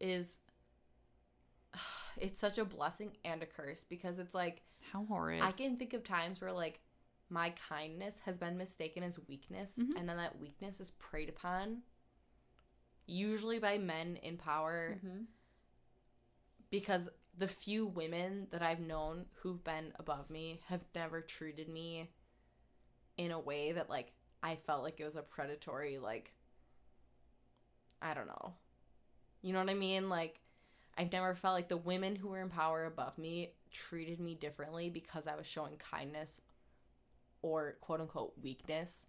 is 0.00 0.40
it's 2.18 2.38
such 2.40 2.58
a 2.58 2.64
blessing 2.64 3.12
and 3.24 3.42
a 3.42 3.46
curse 3.46 3.84
because 3.84 4.18
it's 4.18 4.34
like 4.34 4.62
how 4.92 5.04
horrid. 5.06 5.42
I 5.42 5.52
can 5.52 5.76
think 5.76 5.92
of 5.94 6.04
times 6.04 6.40
where 6.40 6.52
like 6.52 6.80
my 7.30 7.52
kindness 7.68 8.20
has 8.24 8.38
been 8.38 8.56
mistaken 8.56 9.02
as 9.02 9.18
weakness 9.28 9.78
Mhm. 9.78 9.98
and 9.98 10.08
then 10.08 10.16
that 10.16 10.38
weakness 10.38 10.80
is 10.80 10.90
preyed 10.92 11.28
upon 11.28 11.82
usually 13.06 13.58
by 13.58 13.78
men 13.78 14.16
in 14.22 14.36
power 14.36 14.98
Mm-hmm. 14.98 15.22
Because 16.70 17.08
the 17.38 17.48
few 17.48 17.86
women 17.86 18.48
that 18.50 18.62
I've 18.62 18.80
known 18.80 19.26
who've 19.40 19.62
been 19.62 19.92
above 19.98 20.30
me 20.30 20.60
have 20.68 20.80
never 20.94 21.20
treated 21.20 21.68
me 21.68 22.10
in 23.16 23.30
a 23.30 23.40
way 23.40 23.72
that 23.72 23.90
like 23.90 24.12
I 24.42 24.56
felt 24.56 24.82
like 24.82 25.00
it 25.00 25.04
was 25.04 25.16
a 25.16 25.22
predatory 25.22 25.98
like 25.98 26.32
I 28.00 28.14
don't 28.14 28.26
know. 28.26 28.54
You 29.42 29.52
know 29.52 29.60
what 29.60 29.70
I 29.70 29.74
mean? 29.74 30.08
Like 30.08 30.40
I've 30.96 31.12
never 31.12 31.34
felt 31.34 31.54
like 31.54 31.68
the 31.68 31.76
women 31.76 32.16
who 32.16 32.28
were 32.28 32.40
in 32.40 32.48
power 32.48 32.86
above 32.86 33.18
me 33.18 33.52
treated 33.70 34.20
me 34.20 34.34
differently 34.34 34.88
because 34.88 35.26
I 35.26 35.36
was 35.36 35.46
showing 35.46 35.76
kindness 35.76 36.40
or 37.42 37.76
quote 37.80 38.00
unquote 38.00 38.32
weakness. 38.42 39.06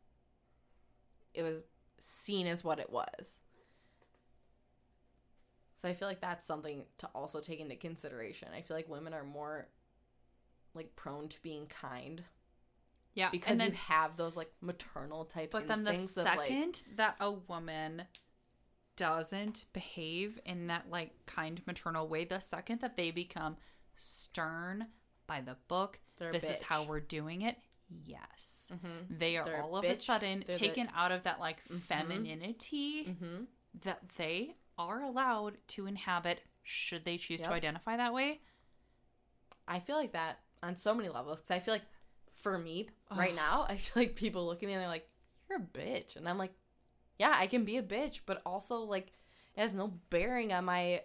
It 1.33 1.43
was 1.43 1.57
seen 1.99 2.47
as 2.47 2.63
what 2.63 2.79
it 2.79 2.89
was. 2.89 3.39
So 5.77 5.87
I 5.87 5.93
feel 5.93 6.07
like 6.07 6.19
that's 6.21 6.45
something 6.45 6.83
to 6.97 7.07
also 7.15 7.39
take 7.39 7.59
into 7.59 7.75
consideration. 7.75 8.49
I 8.53 8.61
feel 8.61 8.75
like 8.75 8.89
women 8.89 9.13
are 9.13 9.23
more 9.23 9.67
like 10.73 10.95
prone 10.95 11.27
to 11.29 11.41
being 11.41 11.65
kind 11.67 12.23
yeah 13.15 13.29
because 13.31 13.57
then, 13.57 13.71
you 13.71 13.77
have 13.77 14.15
those 14.15 14.35
like 14.37 14.51
maternal 14.61 15.25
type 15.25 15.49
but 15.51 15.67
then 15.67 15.83
the 15.83 15.89
instincts 15.89 16.17
of 16.17 16.25
like 16.37 16.47
second 16.47 16.83
that 16.97 17.15
a 17.19 17.31
woman 17.31 18.03
doesn't 18.95 19.65
behave 19.73 20.39
in 20.45 20.67
that 20.67 20.85
like 20.91 21.11
kind 21.25 21.61
maternal 21.65 22.07
way 22.07 22.25
the 22.25 22.39
second 22.39 22.79
that 22.81 22.95
they 22.95 23.09
become 23.09 23.57
stern 23.95 24.85
by 25.25 25.41
the 25.41 25.55
book 25.67 25.99
this 26.19 26.43
is 26.43 26.61
how 26.61 26.83
we're 26.83 26.99
doing 26.99 27.41
it 27.41 27.57
yes 28.05 28.69
Mhm. 28.71 29.17
they 29.17 29.35
are 29.37 29.45
They're 29.45 29.63
all 29.63 29.77
of 29.77 29.85
a 29.85 29.95
sudden 29.95 30.43
They're 30.45 30.53
the- 30.53 30.59
taken 30.59 30.89
out 30.95 31.11
of 31.11 31.23
that 31.23 31.39
like 31.39 31.67
Mhm. 31.69 31.79
femininity 31.81 33.05
mm-hmm. 33.05 33.43
that 33.83 34.01
they 34.17 34.55
are 34.77 35.01
allowed 35.03 35.57
to 35.67 35.87
inhabit 35.87 36.41
should 36.63 37.05
they 37.05 37.17
choose 37.17 37.39
Yep. 37.39 37.49
to 37.49 37.55
identify 37.55 37.97
that 37.97 38.13
way 38.13 38.41
I 39.67 39.79
feel 39.79 39.95
like 39.97 40.13
that 40.13 40.39
on 40.63 40.75
so 40.75 40.93
many 40.93 41.09
levels 41.09 41.41
because 41.41 41.51
I 41.51 41.59
feel 41.59 41.73
like 41.73 41.85
for 42.33 42.57
me 42.57 42.87
right 43.15 43.35
now, 43.35 43.65
I 43.67 43.75
feel 43.77 44.03
like 44.03 44.15
people 44.15 44.45
look 44.45 44.61
at 44.63 44.67
me 44.67 44.73
and 44.73 44.81
they're 44.81 44.87
like, 44.87 45.09
"You're 45.49 45.59
a 45.59 45.61
bitch," 45.61 46.15
and 46.15 46.27
I'm 46.29 46.37
like, 46.37 46.53
"Yeah, 47.19 47.33
I 47.35 47.47
can 47.47 47.65
be 47.65 47.77
a 47.77 47.83
bitch, 47.83 48.21
but 48.25 48.41
also 48.45 48.79
like 48.81 49.07
it 49.55 49.61
has 49.61 49.73
no 49.75 49.87
bearing 50.09 50.53
on 50.53 50.65
my 50.65 51.01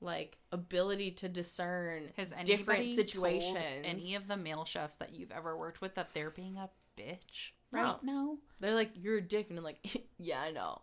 like 0.00 0.36
ability 0.52 1.12
to 1.12 1.28
discern 1.28 2.12
has 2.16 2.32
anybody 2.32 2.56
different 2.56 2.80
told 2.86 2.94
situations." 2.96 3.82
any 3.84 4.14
of 4.14 4.28
the 4.28 4.36
male 4.36 4.64
chefs 4.66 4.96
that 4.96 5.14
you've 5.14 5.30
ever 5.32 5.56
worked 5.56 5.80
with 5.80 5.94
that 5.94 6.12
they're 6.12 6.30
being 6.30 6.58
a 6.58 6.68
bitch 6.98 7.52
No. 7.72 7.82
right 7.82 8.02
now 8.02 8.38
they're 8.60 8.74
like, 8.74 8.90
"You're 8.94 9.18
a 9.18 9.22
dick," 9.22 9.48
and 9.48 9.58
I'm 9.58 9.64
like, 9.64 10.06
"Yeah, 10.18 10.42
I 10.42 10.50
know." 10.50 10.82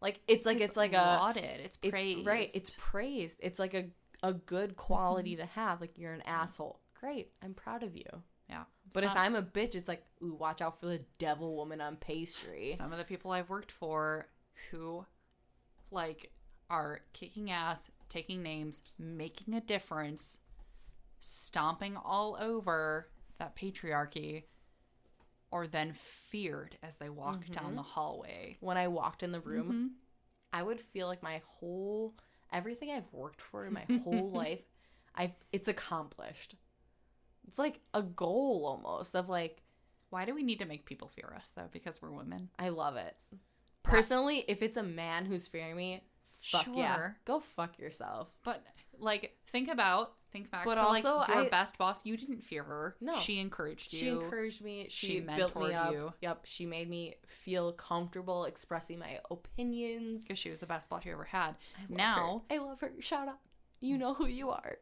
Like 0.00 0.20
it's 0.28 0.44
like 0.44 0.60
it's, 0.60 0.76
like 0.76 0.92
a 0.92 1.18
lauded 1.20 1.60
it's 1.60 1.78
it's 1.82 1.90
praised 1.90 2.26
right. 2.26 2.50
It's 2.54 2.76
praised. 2.78 3.38
It's 3.42 3.58
like 3.58 3.74
a 3.74 3.86
a 4.22 4.32
good 4.32 4.76
quality 4.76 5.32
mm-hmm. 5.32 5.42
to 5.42 5.46
have. 5.46 5.80
Like 5.80 5.98
you're 5.98 6.12
an 6.12 6.22
asshole. 6.22 6.80
Great. 6.98 7.30
I'm 7.42 7.54
proud 7.54 7.82
of 7.82 7.96
you. 7.96 8.04
yeah 8.48 8.64
But 8.92 9.04
if 9.04 9.12
I'm 9.14 9.34
a 9.34 9.42
bitch, 9.42 9.74
it's 9.74 9.88
like, 9.88 10.04
ooh, 10.22 10.34
watch 10.34 10.62
out 10.62 10.80
for 10.80 10.86
the 10.86 11.02
devil 11.18 11.56
woman 11.56 11.80
on 11.80 11.96
pastry. 11.96 12.74
some 12.76 12.92
of 12.92 12.98
the 12.98 13.04
people 13.04 13.30
I've 13.30 13.50
worked 13.50 13.72
for 13.72 14.28
who 14.70 15.04
like 15.90 16.30
are 16.70 17.00
kicking 17.12 17.50
ass, 17.50 17.90
taking 18.08 18.42
names, 18.42 18.80
making 18.98 19.54
a 19.54 19.60
difference, 19.60 20.38
stomping 21.20 21.96
all 21.96 22.36
over 22.40 23.08
that 23.38 23.56
patriarchy 23.56 24.44
are 25.54 25.66
then 25.66 25.92
feared 25.94 26.76
as 26.82 26.96
they 26.96 27.08
walk 27.08 27.46
down 27.46 27.76
the 27.76 27.82
hallway. 27.82 28.58
When 28.60 28.76
I 28.76 28.88
walked 28.88 29.22
in 29.22 29.32
the 29.32 29.40
room, 29.40 29.72
Mhm. 29.72 29.90
I 30.52 30.62
would 30.62 30.80
feel 30.80 31.06
like 31.06 31.22
my 31.22 31.40
whole 31.46 32.14
everything 32.52 32.90
I've 32.90 33.10
worked 33.12 33.40
for 33.40 33.64
in 33.66 33.72
my 33.72 33.84
whole 34.04 34.30
life, 34.30 34.64
I've 35.14 35.32
it's 35.52 35.68
accomplished. 35.68 36.56
It's 37.46 37.58
like 37.58 37.80
a 37.94 38.02
goal 38.02 38.64
almost 38.66 39.14
of 39.16 39.28
like 39.28 39.62
Why 40.10 40.24
do 40.24 40.34
we 40.34 40.42
need 40.44 40.60
to 40.60 40.64
make 40.66 40.86
people 40.86 41.08
fear 41.08 41.32
us 41.36 41.50
though? 41.56 41.68
Because 41.72 42.00
we're 42.00 42.12
women. 42.12 42.50
I 42.58 42.68
love 42.68 42.96
it. 42.96 43.16
Personally, 43.82 44.44
if 44.48 44.62
it's 44.62 44.76
a 44.76 44.82
man 44.82 45.24
who's 45.24 45.46
fearing 45.48 45.74
me, 45.76 46.04
fuck 46.40 46.68
yeah, 46.72 46.94
Sure. 46.96 47.16
go 47.24 47.40
fuck 47.40 47.78
yourself. 47.78 48.28
But 48.44 48.64
like, 48.98 49.36
think 49.48 49.68
about 49.68 50.14
think 50.34 50.50
back 50.50 50.64
But 50.66 50.74
to 50.74 50.82
also, 50.82 51.16
like 51.18 51.28
your 51.28 51.36
I- 51.44 51.48
best 51.48 51.78
boss. 51.78 52.04
You 52.04 52.16
didn't 52.16 52.42
fear 52.42 52.62
her. 52.64 52.96
No. 53.00 53.16
she 53.18 53.38
encouraged 53.40 53.92
you. 53.92 53.98
She 53.98 54.08
encouraged 54.08 54.62
me. 54.62 54.86
She, 54.90 55.06
She 55.06 55.20
built 55.20 55.56
me 55.56 55.72
up. 55.72 55.92
you. 55.92 56.12
Yep. 56.20 56.40
She 56.44 56.66
made 56.66 56.90
me 56.90 57.14
feel 57.26 57.72
comfortable 57.72 58.44
expressing 58.44 58.98
my 58.98 59.20
opinions. 59.30 60.22
because 60.24 60.38
she 60.38 60.50
was 60.50 60.58
the 60.58 60.66
best 60.66 60.90
boss 60.90 61.04
you 61.04 61.12
ever 61.12 61.24
had. 61.24 61.50
I 61.78 61.82
now, 61.88 62.42
her. 62.50 62.56
I 62.56 62.58
love 62.58 62.80
her. 62.80 62.92
Shout 63.00 63.28
out. 63.28 63.38
You 63.80 63.96
know 63.96 64.12
who 64.14 64.26
you 64.26 64.50
are. 64.50 64.78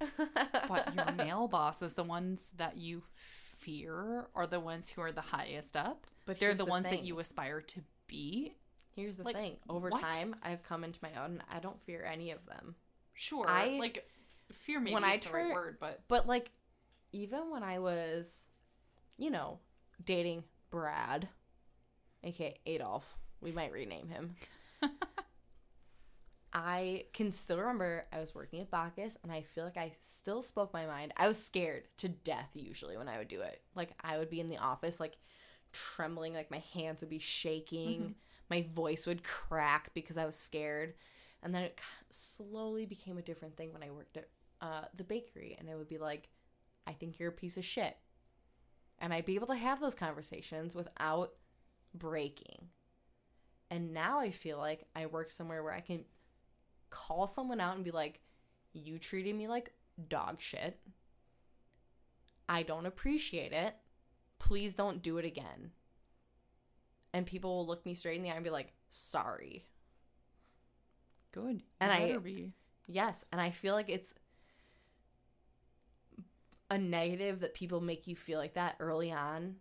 but 0.68 0.94
your 0.94 1.12
male 1.16 1.48
bosses, 1.48 1.94
the 1.94 2.04
ones 2.04 2.52
that 2.56 2.76
you 2.76 3.02
fear, 3.58 4.26
are 4.34 4.46
the 4.46 4.60
ones 4.60 4.88
who 4.90 5.00
are 5.02 5.12
the 5.12 5.20
highest 5.20 5.76
up. 5.76 6.06
But 6.26 6.38
They're 6.38 6.50
here's 6.50 6.58
the, 6.58 6.64
ones 6.66 6.86
thing. 6.86 6.98
that 6.98 7.04
you 7.04 7.18
aspire 7.18 7.60
to 7.60 7.80
be. 8.06 8.54
Here's 8.94 9.16
the 9.16 9.22
like, 9.24 9.36
thing. 9.36 9.56
Over 9.68 9.90
what? 9.90 10.00
time, 10.00 10.34
I've 10.42 10.62
come 10.62 10.82
into 10.84 10.98
my 11.02 11.10
own. 11.22 11.42
I 11.52 11.60
don't 11.60 11.80
fear 11.82 12.04
any 12.10 12.30
of 12.32 12.44
them. 12.46 12.74
Sure, 13.14 13.46
I- 13.48 13.76
like 13.78 14.08
fear 14.52 14.80
maybe 14.80 14.94
when 14.94 15.04
is 15.04 15.10
I 15.10 15.16
the 15.18 15.30
right 15.30 15.54
word, 15.54 15.76
but 15.80 16.02
But 16.08 16.26
like, 16.26 16.50
even 17.12 17.50
when 17.50 17.62
I 17.62 17.78
was, 17.78 18.48
you 19.16 19.30
know, 19.30 19.58
dating 20.04 20.44
Brad, 20.70 21.28
aka 22.22 22.58
Adolf, 22.66 23.16
we 23.40 23.52
might 23.52 23.72
rename 23.72 24.08
him. 24.08 24.36
I 26.52 27.04
can 27.12 27.30
still 27.30 27.58
remember 27.58 28.06
I 28.12 28.18
was 28.18 28.34
working 28.34 28.60
at 28.60 28.70
Bacchus 28.70 29.18
and 29.22 29.30
I 29.30 29.42
feel 29.42 29.64
like 29.64 29.76
I 29.76 29.92
still 30.00 30.42
spoke 30.42 30.72
my 30.72 30.86
mind. 30.86 31.12
I 31.16 31.28
was 31.28 31.42
scared 31.42 31.84
to 31.98 32.08
death 32.08 32.50
usually 32.54 32.96
when 32.96 33.08
I 33.08 33.18
would 33.18 33.28
do 33.28 33.42
it. 33.42 33.60
Like 33.74 33.90
I 34.02 34.18
would 34.18 34.30
be 34.30 34.40
in 34.40 34.48
the 34.48 34.56
office 34.56 34.98
like 34.98 35.18
trembling, 35.72 36.34
like 36.34 36.50
my 36.50 36.62
hands 36.74 37.00
would 37.00 37.10
be 37.10 37.18
shaking, 37.18 38.00
mm-hmm. 38.00 38.12
my 38.50 38.66
voice 38.72 39.06
would 39.06 39.24
crack 39.24 39.90
because 39.94 40.16
I 40.16 40.24
was 40.24 40.36
scared. 40.36 40.94
And 41.42 41.54
then 41.54 41.62
it 41.62 41.78
slowly 42.10 42.86
became 42.86 43.18
a 43.18 43.22
different 43.22 43.56
thing 43.56 43.72
when 43.72 43.82
I 43.82 43.90
worked 43.90 44.16
at 44.16 44.28
uh, 44.60 44.82
the 44.96 45.04
bakery 45.04 45.56
and 45.58 45.68
it 45.68 45.76
would 45.76 45.88
be 45.88 45.98
like, 45.98 46.28
I 46.86 46.92
think 46.92 47.18
you're 47.18 47.28
a 47.30 47.32
piece 47.32 47.56
of 47.56 47.64
shit. 47.64 47.96
And 48.98 49.12
I'd 49.12 49.24
be 49.26 49.36
able 49.36 49.46
to 49.48 49.54
have 49.54 49.80
those 49.80 49.94
conversations 49.94 50.74
without 50.74 51.32
breaking. 51.94 52.68
And 53.70 53.92
now 53.92 54.18
I 54.18 54.30
feel 54.30 54.58
like 54.58 54.86
I 54.96 55.06
work 55.06 55.30
somewhere 55.30 55.62
where 55.62 55.74
I 55.74 55.80
can 55.80 56.04
call 56.90 57.26
someone 57.26 57.60
out 57.60 57.76
and 57.76 57.84
be 57.84 57.90
like, 57.90 58.20
You 58.72 58.98
treated 58.98 59.36
me 59.36 59.46
like 59.46 59.72
dog 60.08 60.40
shit. 60.40 60.78
I 62.48 62.62
don't 62.62 62.86
appreciate 62.86 63.52
it. 63.52 63.74
Please 64.38 64.72
don't 64.74 65.02
do 65.02 65.18
it 65.18 65.24
again. 65.24 65.72
And 67.12 67.26
people 67.26 67.56
will 67.56 67.66
look 67.66 67.84
me 67.84 67.94
straight 67.94 68.16
in 68.16 68.22
the 68.22 68.30
eye 68.30 68.34
and 68.34 68.44
be 68.44 68.50
like, 68.50 68.72
Sorry. 68.90 69.66
good. 71.30 71.62
And 71.80 71.92
I- 71.92 72.16
be. 72.18 72.52
Yes. 72.86 73.24
And 73.30 73.40
I 73.40 73.50
feel 73.50 73.74
like 73.74 73.90
it's 73.90 74.14
a 76.70 76.78
negative 76.78 77.40
that 77.40 77.54
people 77.54 77.80
make 77.80 78.06
you 78.06 78.16
feel 78.16 78.38
like 78.38 78.54
that 78.54 78.76
early 78.80 79.10
on. 79.12 79.56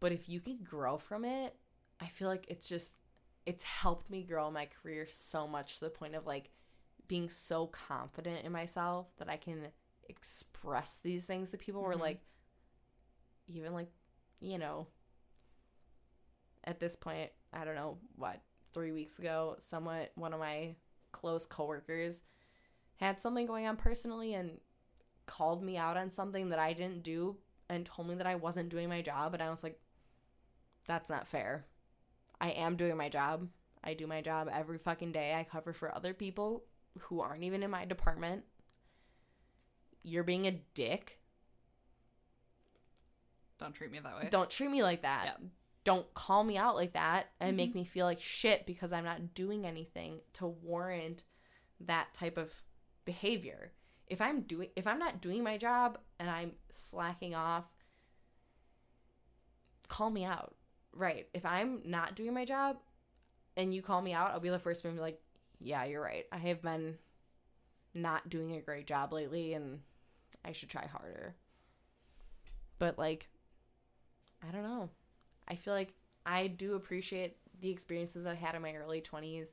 But 0.00 0.12
if 0.12 0.28
you 0.28 0.40
can 0.40 0.58
grow 0.62 0.98
from 0.98 1.24
it, 1.24 1.54
I 2.00 2.06
feel 2.06 2.28
like 2.28 2.46
it's 2.48 2.68
just, 2.68 2.94
it's 3.46 3.62
helped 3.62 4.10
me 4.10 4.22
grow 4.24 4.50
my 4.50 4.66
career 4.66 5.06
so 5.08 5.46
much 5.46 5.78
to 5.78 5.84
the 5.84 5.90
point 5.90 6.14
of 6.14 6.26
like 6.26 6.50
being 7.08 7.28
so 7.28 7.66
confident 7.68 8.44
in 8.44 8.52
myself 8.52 9.06
that 9.18 9.28
I 9.28 9.36
can 9.36 9.68
express 10.08 10.98
these 10.98 11.26
things 11.26 11.50
that 11.50 11.60
people 11.60 11.82
where 11.82 11.94
Mhm. 11.94 12.00
like, 12.00 12.20
even 13.46 13.72
like, 13.72 13.90
you 14.40 14.58
know, 14.58 14.88
at 16.64 16.80
this 16.80 16.96
point, 16.96 17.30
I 17.52 17.64
don't 17.64 17.74
know 17.74 17.98
what, 18.16 18.40
three 18.72 18.92
weeks 18.92 19.18
ago, 19.18 19.56
someone, 19.60 20.06
one 20.14 20.32
of 20.32 20.40
my 20.40 20.74
close 21.12 21.46
coworkers 21.46 22.22
had 22.96 23.20
something 23.20 23.46
going 23.46 23.66
on 23.66 23.76
personally 23.76 24.34
and 24.34 24.60
called 25.26 25.62
me 25.62 25.76
out 25.76 25.96
on 25.96 26.10
something 26.10 26.48
that 26.50 26.58
I 26.58 26.72
didn't 26.72 27.02
do 27.02 27.36
and 27.68 27.84
told 27.86 28.08
me 28.08 28.14
that 28.16 28.26
I 28.26 28.34
wasn't 28.34 28.68
doing 28.68 28.88
my 28.88 29.02
job. 29.02 29.34
And 29.34 29.42
I 29.42 29.50
was 29.50 29.62
like, 29.62 29.78
that's 30.86 31.08
not 31.10 31.26
fair. 31.26 31.64
I 32.40 32.50
am 32.50 32.76
doing 32.76 32.96
my 32.96 33.08
job. 33.08 33.48
I 33.82 33.94
do 33.94 34.06
my 34.06 34.20
job 34.20 34.48
every 34.52 34.78
fucking 34.78 35.12
day. 35.12 35.34
I 35.34 35.44
cover 35.44 35.72
for 35.72 35.94
other 35.94 36.12
people 36.14 36.64
who 37.00 37.20
aren't 37.20 37.44
even 37.44 37.62
in 37.62 37.70
my 37.70 37.84
department. 37.84 38.44
You're 40.02 40.24
being 40.24 40.46
a 40.46 40.60
dick. 40.74 41.20
Don't 43.58 43.74
treat 43.74 43.90
me 43.92 43.98
that 44.00 44.16
way. 44.16 44.28
Don't 44.30 44.50
treat 44.50 44.70
me 44.70 44.82
like 44.82 45.02
that. 45.02 45.22
Yeah. 45.26 45.46
Don't 45.84 46.12
call 46.14 46.44
me 46.44 46.56
out 46.56 46.74
like 46.76 46.94
that 46.94 47.30
and 47.40 47.50
Mm-hmm. 47.50 47.56
make 47.56 47.74
me 47.74 47.84
feel 47.84 48.06
like 48.06 48.20
shit 48.20 48.66
because 48.66 48.92
I'm 48.92 49.04
not 49.04 49.34
doing 49.34 49.66
anything 49.66 50.20
to 50.34 50.46
warrant 50.46 51.22
that 51.80 52.12
type 52.14 52.36
of 52.38 52.62
behavior. 53.04 53.72
If 54.08 54.20
I'm 54.20 54.42
doing 54.42 54.68
if 54.76 54.86
I'm 54.86 54.98
not 54.98 55.20
doing 55.20 55.42
my 55.42 55.56
job 55.56 55.98
and 56.18 56.30
I'm 56.30 56.52
slacking 56.70 57.34
off, 57.34 57.64
call 59.88 60.10
me 60.10 60.24
out. 60.24 60.54
Right. 60.92 61.28
If 61.34 61.44
I'm 61.44 61.82
not 61.84 62.14
doing 62.14 62.34
my 62.34 62.44
job 62.44 62.76
and 63.56 63.74
you 63.74 63.82
call 63.82 64.02
me 64.02 64.12
out, 64.12 64.30
I'll 64.32 64.40
be 64.40 64.50
the 64.50 64.58
first 64.58 64.84
one 64.84 64.92
to 64.92 64.96
be 64.98 65.02
like, 65.02 65.20
"Yeah, 65.58 65.84
you're 65.84 66.02
right. 66.02 66.26
I 66.30 66.38
have 66.38 66.62
been 66.62 66.98
not 67.94 68.28
doing 68.28 68.54
a 68.54 68.60
great 68.60 68.86
job 68.86 69.12
lately 69.12 69.54
and 69.54 69.80
I 70.44 70.52
should 70.52 70.70
try 70.70 70.86
harder." 70.86 71.34
But 72.78 72.98
like 72.98 73.28
I 74.46 74.52
don't 74.52 74.62
know. 74.62 74.90
I 75.48 75.56
feel 75.56 75.74
like 75.74 75.94
I 76.26 76.46
do 76.46 76.74
appreciate 76.74 77.36
the 77.60 77.70
experiences 77.70 78.24
that 78.24 78.32
I 78.32 78.34
had 78.34 78.54
in 78.54 78.62
my 78.62 78.74
early 78.74 79.00
20s 79.00 79.52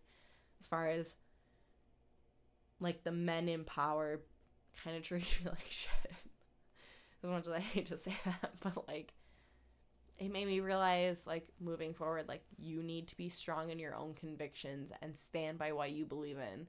as 0.59 0.67
far 0.67 0.87
as 0.87 1.15
like 2.79 3.03
the 3.03 3.11
men 3.11 3.47
in 3.47 3.63
power 3.63 4.21
kind 4.83 4.95
of 4.97 5.03
treated 5.03 5.45
me 5.45 5.49
like 5.51 5.69
shit. 5.69 6.13
As 7.23 7.29
much 7.29 7.47
as 7.47 7.53
I 7.53 7.59
hate 7.59 7.87
to 7.87 7.97
say 7.97 8.15
that, 8.25 8.51
but 8.59 8.87
like 8.87 9.13
it 10.17 10.31
made 10.31 10.47
me 10.47 10.59
realize 10.59 11.25
like 11.25 11.47
moving 11.59 11.93
forward 11.93 12.27
like 12.27 12.43
you 12.59 12.83
need 12.83 13.07
to 13.07 13.17
be 13.17 13.27
strong 13.27 13.71
in 13.71 13.79
your 13.79 13.95
own 13.95 14.13
convictions 14.13 14.91
and 15.01 15.17
stand 15.17 15.57
by 15.57 15.71
what 15.71 15.91
you 15.91 16.05
believe 16.05 16.37
in 16.37 16.67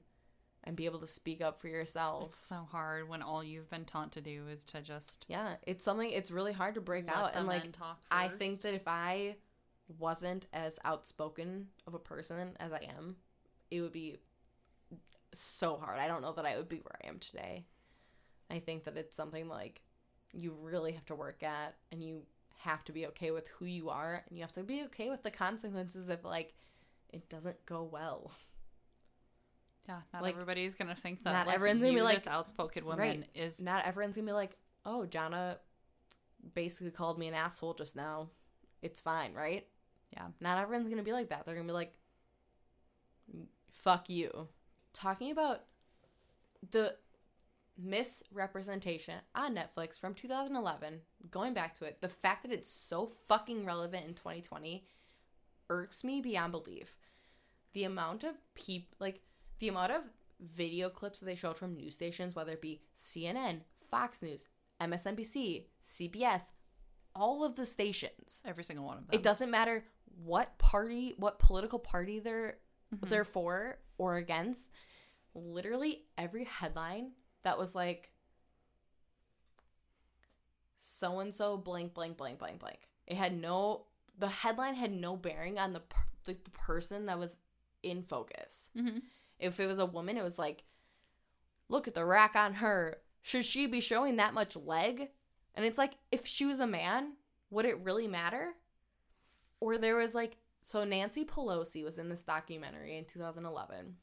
and 0.63 0.75
be 0.75 0.85
able 0.85 0.99
to 0.99 1.07
speak 1.07 1.41
up 1.41 1.59
for 1.59 1.67
yourself. 1.67 2.29
It's 2.29 2.47
so 2.47 2.67
hard 2.71 3.09
when 3.09 3.21
all 3.21 3.43
you've 3.43 3.69
been 3.69 3.85
taught 3.85 4.13
to 4.13 4.21
do 4.21 4.47
is 4.47 4.63
to 4.65 4.81
just 4.81 5.25
Yeah, 5.27 5.55
it's 5.67 5.83
something 5.83 6.09
it's 6.09 6.31
really 6.31 6.53
hard 6.53 6.75
to 6.75 6.81
break 6.81 7.07
out 7.09 7.31
and 7.35 7.47
like 7.47 7.75
I 8.09 8.27
think 8.27 8.61
that 8.61 8.73
if 8.73 8.87
I 8.87 9.35
wasn't 9.99 10.47
as 10.53 10.79
outspoken 10.85 11.67
of 11.85 11.93
a 11.93 11.99
person 11.99 12.51
as 12.59 12.71
I 12.71 12.87
am, 12.97 13.17
it 13.69 13.81
would 13.81 13.91
be 13.91 14.17
so 15.33 15.77
hard. 15.77 15.99
I 15.99 16.07
don't 16.07 16.21
know 16.21 16.33
that 16.33 16.45
I 16.45 16.57
would 16.57 16.69
be 16.69 16.77
where 16.77 16.97
I 17.03 17.07
am 17.07 17.19
today. 17.19 17.65
I 18.53 18.59
think 18.59 18.83
that 18.85 18.95
it's 18.97 19.15
something 19.15 19.47
like 19.47 19.81
you 20.31 20.55
really 20.61 20.91
have 20.93 21.05
to 21.05 21.15
work 21.15 21.43
at 21.43 21.75
and 21.91 22.03
you 22.03 22.21
have 22.59 22.83
to 22.85 22.91
be 22.91 23.07
okay 23.07 23.31
with 23.31 23.47
who 23.49 23.65
you 23.65 23.89
are 23.89 24.23
and 24.27 24.37
you 24.37 24.43
have 24.43 24.53
to 24.53 24.63
be 24.63 24.83
okay 24.83 25.09
with 25.09 25.23
the 25.23 25.31
consequences 25.31 26.07
if 26.09 26.23
like 26.23 26.53
it 27.11 27.27
doesn't 27.29 27.65
go 27.65 27.83
well. 27.83 28.31
yeah, 29.87 29.99
not 30.13 30.21
like, 30.23 30.33
everybody's 30.33 30.75
gonna 30.75 30.95
think 30.95 31.23
that. 31.23 31.33
not 31.33 31.47
like, 31.47 31.55
everyone's 31.55 31.83
gonna 31.83 31.93
be 31.95 32.01
like- 32.01 32.15
this 32.17 32.27
outspoken 32.27 32.85
woman 32.85 32.99
Right. 32.99 33.29
is 33.35 33.61
Not 33.61 33.85
everyone's 33.85 34.15
going 34.15 34.25
to 34.27 34.29
be 34.31 34.33
like, 34.35 34.55
"Oh, 34.85 35.05
Jana 35.05 35.59
basically 36.53 36.91
called 36.91 37.19
me 37.19 37.27
an 37.27 37.33
asshole 37.33 37.73
just 37.73 37.95
now. 37.95 38.29
It's 38.81 39.01
fine, 39.01 39.33
right?" 39.33 39.67
Yeah. 40.13 40.27
Not 40.39 40.57
everyone's 40.59 40.87
going 40.87 40.97
to 40.99 41.03
be 41.03 41.11
like 41.11 41.29
that. 41.29 41.45
They're 41.45 41.55
going 41.55 41.67
to 41.67 41.71
be 41.71 41.75
like, 41.75 41.97
fuck 43.71 44.09
you. 44.09 44.47
Talking 44.93 45.31
about 45.31 45.63
the 46.71 46.95
Miss 47.77 48.23
Representation 48.31 49.15
on 49.35 49.55
Netflix 49.55 49.99
from 49.99 50.13
2011, 50.13 51.01
going 51.31 51.53
back 51.53 51.73
to 51.75 51.85
it, 51.85 52.01
the 52.01 52.09
fact 52.09 52.43
that 52.43 52.51
it's 52.51 52.69
so 52.69 53.09
fucking 53.27 53.65
relevant 53.65 54.05
in 54.05 54.13
2020 54.13 54.85
irks 55.69 56.03
me 56.03 56.21
beyond 56.21 56.51
belief. 56.51 56.95
The 57.73 57.83
amount 57.85 58.23
of 58.23 58.35
peop 58.53 58.95
like 58.99 59.21
the 59.59 59.69
amount 59.69 59.91
of 59.91 60.03
video 60.39 60.89
clips 60.89 61.19
that 61.19 61.25
they 61.25 61.35
showed 61.35 61.57
from 61.57 61.75
news 61.75 61.95
stations, 61.95 62.35
whether 62.35 62.51
it 62.53 62.61
be 62.61 62.81
CNN, 62.95 63.61
Fox 63.89 64.21
News, 64.21 64.47
MSNBC, 64.79 65.63
CBS, 65.83 66.41
all 67.15 67.43
of 67.43 67.55
the 67.55 67.65
stations. 67.65 68.41
every 68.45 68.63
single 68.63 68.85
one 68.85 68.97
of 68.97 69.07
them. 69.07 69.17
It 69.19 69.23
doesn't 69.23 69.49
matter 69.49 69.85
what 70.23 70.57
party, 70.59 71.13
what 71.17 71.39
political 71.39 71.79
party 71.79 72.19
they're 72.19 72.59
Mhm. 72.93 73.09
they're 73.09 73.23
for 73.23 73.79
or 73.97 74.17
against. 74.17 74.69
Literally 75.33 76.05
every 76.17 76.43
headline 76.43 77.13
that 77.43 77.57
was 77.57 77.75
like 77.75 78.11
so 80.77 81.19
and 81.19 81.33
so 81.33 81.57
blank 81.57 81.93
blank 81.93 82.17
blank 82.17 82.39
blank 82.39 82.59
blank. 82.59 82.79
It 83.07 83.15
had 83.15 83.37
no 83.39 83.85
the 84.17 84.29
headline 84.29 84.75
had 84.75 84.91
no 84.91 85.15
bearing 85.15 85.57
on 85.57 85.73
the 85.73 85.79
per- 85.79 86.03
the, 86.25 86.33
the 86.33 86.51
person 86.51 87.05
that 87.07 87.19
was 87.19 87.37
in 87.81 88.03
focus. 88.03 88.69
Mm-hmm. 88.77 88.99
If 89.39 89.59
it 89.59 89.67
was 89.67 89.79
a 89.79 89.85
woman, 89.85 90.17
it 90.17 90.23
was 90.23 90.39
like, 90.39 90.63
look 91.69 91.87
at 91.87 91.95
the 91.95 92.05
rack 92.05 92.35
on 92.35 92.55
her. 92.55 92.97
Should 93.21 93.45
she 93.45 93.67
be 93.67 93.81
showing 93.81 94.17
that 94.17 94.33
much 94.33 94.55
leg? 94.55 95.09
And 95.55 95.65
it's 95.65 95.77
like, 95.77 95.93
if 96.11 96.25
she 96.25 96.45
was 96.45 96.59
a 96.59 96.67
man, 96.67 97.13
would 97.49 97.65
it 97.65 97.79
really 97.83 98.07
matter? 98.07 98.53
Or 99.59 99.77
there 99.77 99.95
was 99.95 100.15
like, 100.15 100.37
so 100.61 100.83
Nancy 100.83 101.25
Pelosi 101.25 101.83
was 101.83 101.97
in 101.97 102.09
this 102.09 102.23
documentary 102.23 102.97
in 102.97 103.05
2011, 103.05 103.95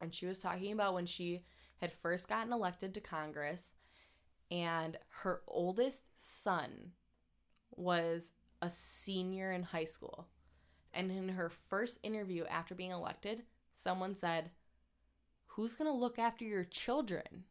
and 0.00 0.14
she 0.14 0.26
was 0.26 0.38
talking 0.38 0.72
about 0.72 0.94
when 0.94 1.06
she 1.06 1.42
had 1.80 1.92
first 1.92 2.28
gotten 2.28 2.52
elected 2.52 2.94
to 2.94 3.00
Congress, 3.00 3.72
and 4.50 4.98
her 5.22 5.42
oldest 5.46 6.04
son 6.16 6.92
was 7.74 8.32
a 8.60 8.68
senior 8.68 9.52
in 9.52 9.62
high 9.62 9.84
school. 9.84 10.28
And 10.92 11.10
in 11.10 11.30
her 11.30 11.48
first 11.48 12.00
interview 12.02 12.44
after 12.46 12.74
being 12.74 12.90
elected, 12.90 13.42
someone 13.72 14.16
said, 14.16 14.50
Who's 15.54 15.74
going 15.74 15.90
to 15.90 15.96
look 15.96 16.18
after 16.18 16.44
your 16.44 16.64
children? 16.64 17.44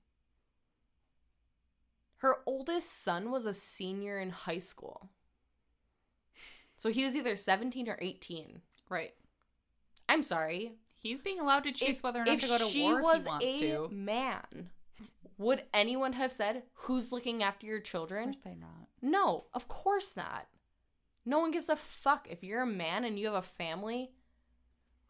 Her 2.18 2.38
oldest 2.46 3.02
son 3.02 3.32
was 3.32 3.46
a 3.46 3.54
senior 3.54 4.20
in 4.20 4.32
high 4.32 4.60
school. 4.60 5.10
So 6.78 6.89
he 6.89 7.06
was 7.06 7.15
either 7.15 7.36
17 7.36 7.89
or 7.89 7.98
18. 8.00 8.62
Right. 8.89 9.13
I'm 10.08 10.24
sorry. 10.24 10.74
He's 11.01 11.21
being 11.21 11.39
allowed 11.39 11.63
to 11.63 11.71
choose 11.71 11.97
If- 11.97 12.03
whether 12.03 12.21
or 12.21 12.25
not 12.25 12.39
to 12.39 12.47
go 12.47 12.57
to 12.57 12.63
war 12.81 12.99
if 13.15 13.21
he 13.23 13.27
wants 13.27 13.45
a 13.45 13.59
to. 13.59 13.89
man, 13.89 14.69
would 15.38 15.63
anyone 15.73 16.13
have 16.13 16.31
said, 16.31 16.63
Who's 16.73 17.12
looking 17.12 17.41
after 17.41 17.65
your 17.65 17.79
children? 17.79 18.29
Of 18.29 18.35
course 18.35 18.38
they 18.43 18.55
not. 18.55 18.88
No, 19.01 19.45
of 19.53 19.67
course 19.67 20.17
not. 20.17 20.47
No 21.25 21.39
one 21.39 21.51
gives 21.51 21.69
a 21.69 21.75
fuck. 21.75 22.27
If 22.29 22.43
you're 22.43 22.62
a 22.62 22.67
man 22.67 23.05
and 23.05 23.17
you 23.17 23.27
have 23.27 23.35
a 23.35 23.41
family, 23.41 24.12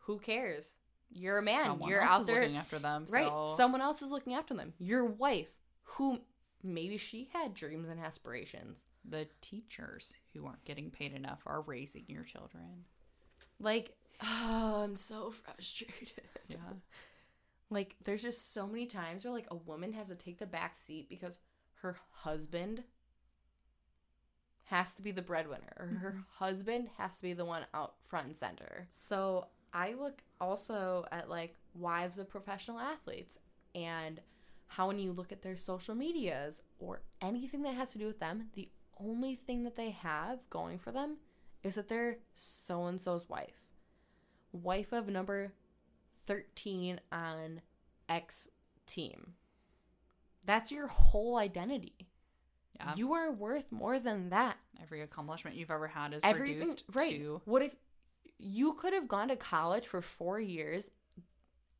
who 0.03 0.19
cares? 0.19 0.75
You're 1.11 1.39
a 1.39 1.41
man. 1.43 1.65
Someone 1.65 1.89
you're 1.89 2.01
else 2.01 2.11
out 2.11 2.21
is 2.21 2.27
there. 2.27 2.41
looking 2.41 2.57
after 2.57 2.77
them. 2.79 3.05
Right. 3.09 3.49
Someone 3.55 3.81
else 3.81 4.01
is 4.01 4.11
looking 4.11 4.33
after 4.35 4.53
them. 4.53 4.73
Your 4.77 5.05
wife, 5.05 5.49
who 5.81 6.19
maybe 6.61 6.97
she 6.97 7.29
had 7.33 7.53
dreams 7.53 7.89
and 7.89 7.99
aspirations. 7.99 8.83
the 9.05 9.27
teachers 9.41 10.13
who 10.33 10.45
aren't 10.45 10.63
getting 10.65 10.91
paid 10.91 11.13
enough 11.13 11.39
are 11.47 11.61
raising 11.61 12.03
your 12.07 12.23
children. 12.23 12.85
Like, 13.59 13.95
oh, 14.21 14.81
I'm 14.83 14.95
so 14.95 15.31
frustrated. 15.31 16.21
Yeah. 16.47 16.57
Like, 17.69 17.95
there's 18.03 18.23
just 18.23 18.53
so 18.53 18.65
many 18.65 18.85
times 18.85 19.23
where, 19.23 19.33
like, 19.33 19.47
a 19.51 19.55
woman 19.55 19.93
has 19.93 20.07
to 20.07 20.15
take 20.15 20.39
the 20.39 20.45
back 20.45 20.75
seat 20.75 21.07
because 21.09 21.39
her 21.81 21.97
husband 22.11 22.83
has 24.65 24.91
to 24.91 25.01
be 25.01 25.11
the 25.11 25.21
breadwinner 25.21 25.73
or 25.77 25.87
her 25.87 26.09
mm-hmm. 26.09 26.19
husband 26.43 26.89
has 26.97 27.17
to 27.17 27.23
be 27.23 27.33
the 27.33 27.45
one 27.45 27.65
out 27.73 27.95
front 28.03 28.27
and 28.27 28.37
center. 28.37 28.87
So 28.89 29.47
I 29.73 29.93
look 29.93 30.21
also 30.41 31.05
at, 31.11 31.29
like, 31.29 31.55
wives 31.73 32.17
of 32.17 32.29
professional 32.29 32.79
athletes 32.79 33.37
and 33.75 34.19
how 34.67 34.87
when 34.87 34.99
you 34.99 35.11
look 35.11 35.31
at 35.31 35.41
their 35.41 35.55
social 35.55 35.95
medias 35.95 36.61
or 36.79 37.01
anything 37.21 37.63
that 37.63 37.75
has 37.75 37.91
to 37.93 37.99
do 37.99 38.07
with 38.07 38.19
them, 38.19 38.49
the 38.53 38.69
only 38.99 39.35
thing 39.35 39.63
that 39.63 39.75
they 39.75 39.91
have 39.91 40.39
going 40.49 40.77
for 40.77 40.91
them 40.91 41.17
is 41.63 41.75
that 41.75 41.87
they're 41.87 42.17
so 42.35 42.85
and 42.85 42.99
so's 42.99 43.27
wife. 43.29 43.68
Wife 44.51 44.91
of 44.91 45.07
number 45.07 45.53
13 46.25 46.99
on 47.11 47.61
X 48.07 48.47
team. 48.85 49.33
That's 50.45 50.71
your 50.71 50.87
whole 50.87 51.37
identity. 51.37 52.07
Yeah. 52.75 52.93
You 52.95 53.13
are 53.13 53.31
worth 53.31 53.71
more 53.71 53.99
than 53.99 54.29
that. 54.29 54.57
Every 54.81 55.01
accomplishment 55.01 55.55
you've 55.55 55.71
ever 55.71 55.87
had 55.87 56.13
is 56.13 56.23
Everything 56.23 56.59
reduced 56.59 56.83
right. 56.93 57.19
to 57.19 57.41
What 57.45 57.61
if 57.61 57.75
you 58.37 58.73
could 58.73 58.93
have 58.93 59.07
gone 59.07 59.27
to 59.27 59.35
college 59.35 59.85
for 59.85 60.01
4 60.01 60.39
years 60.39 60.89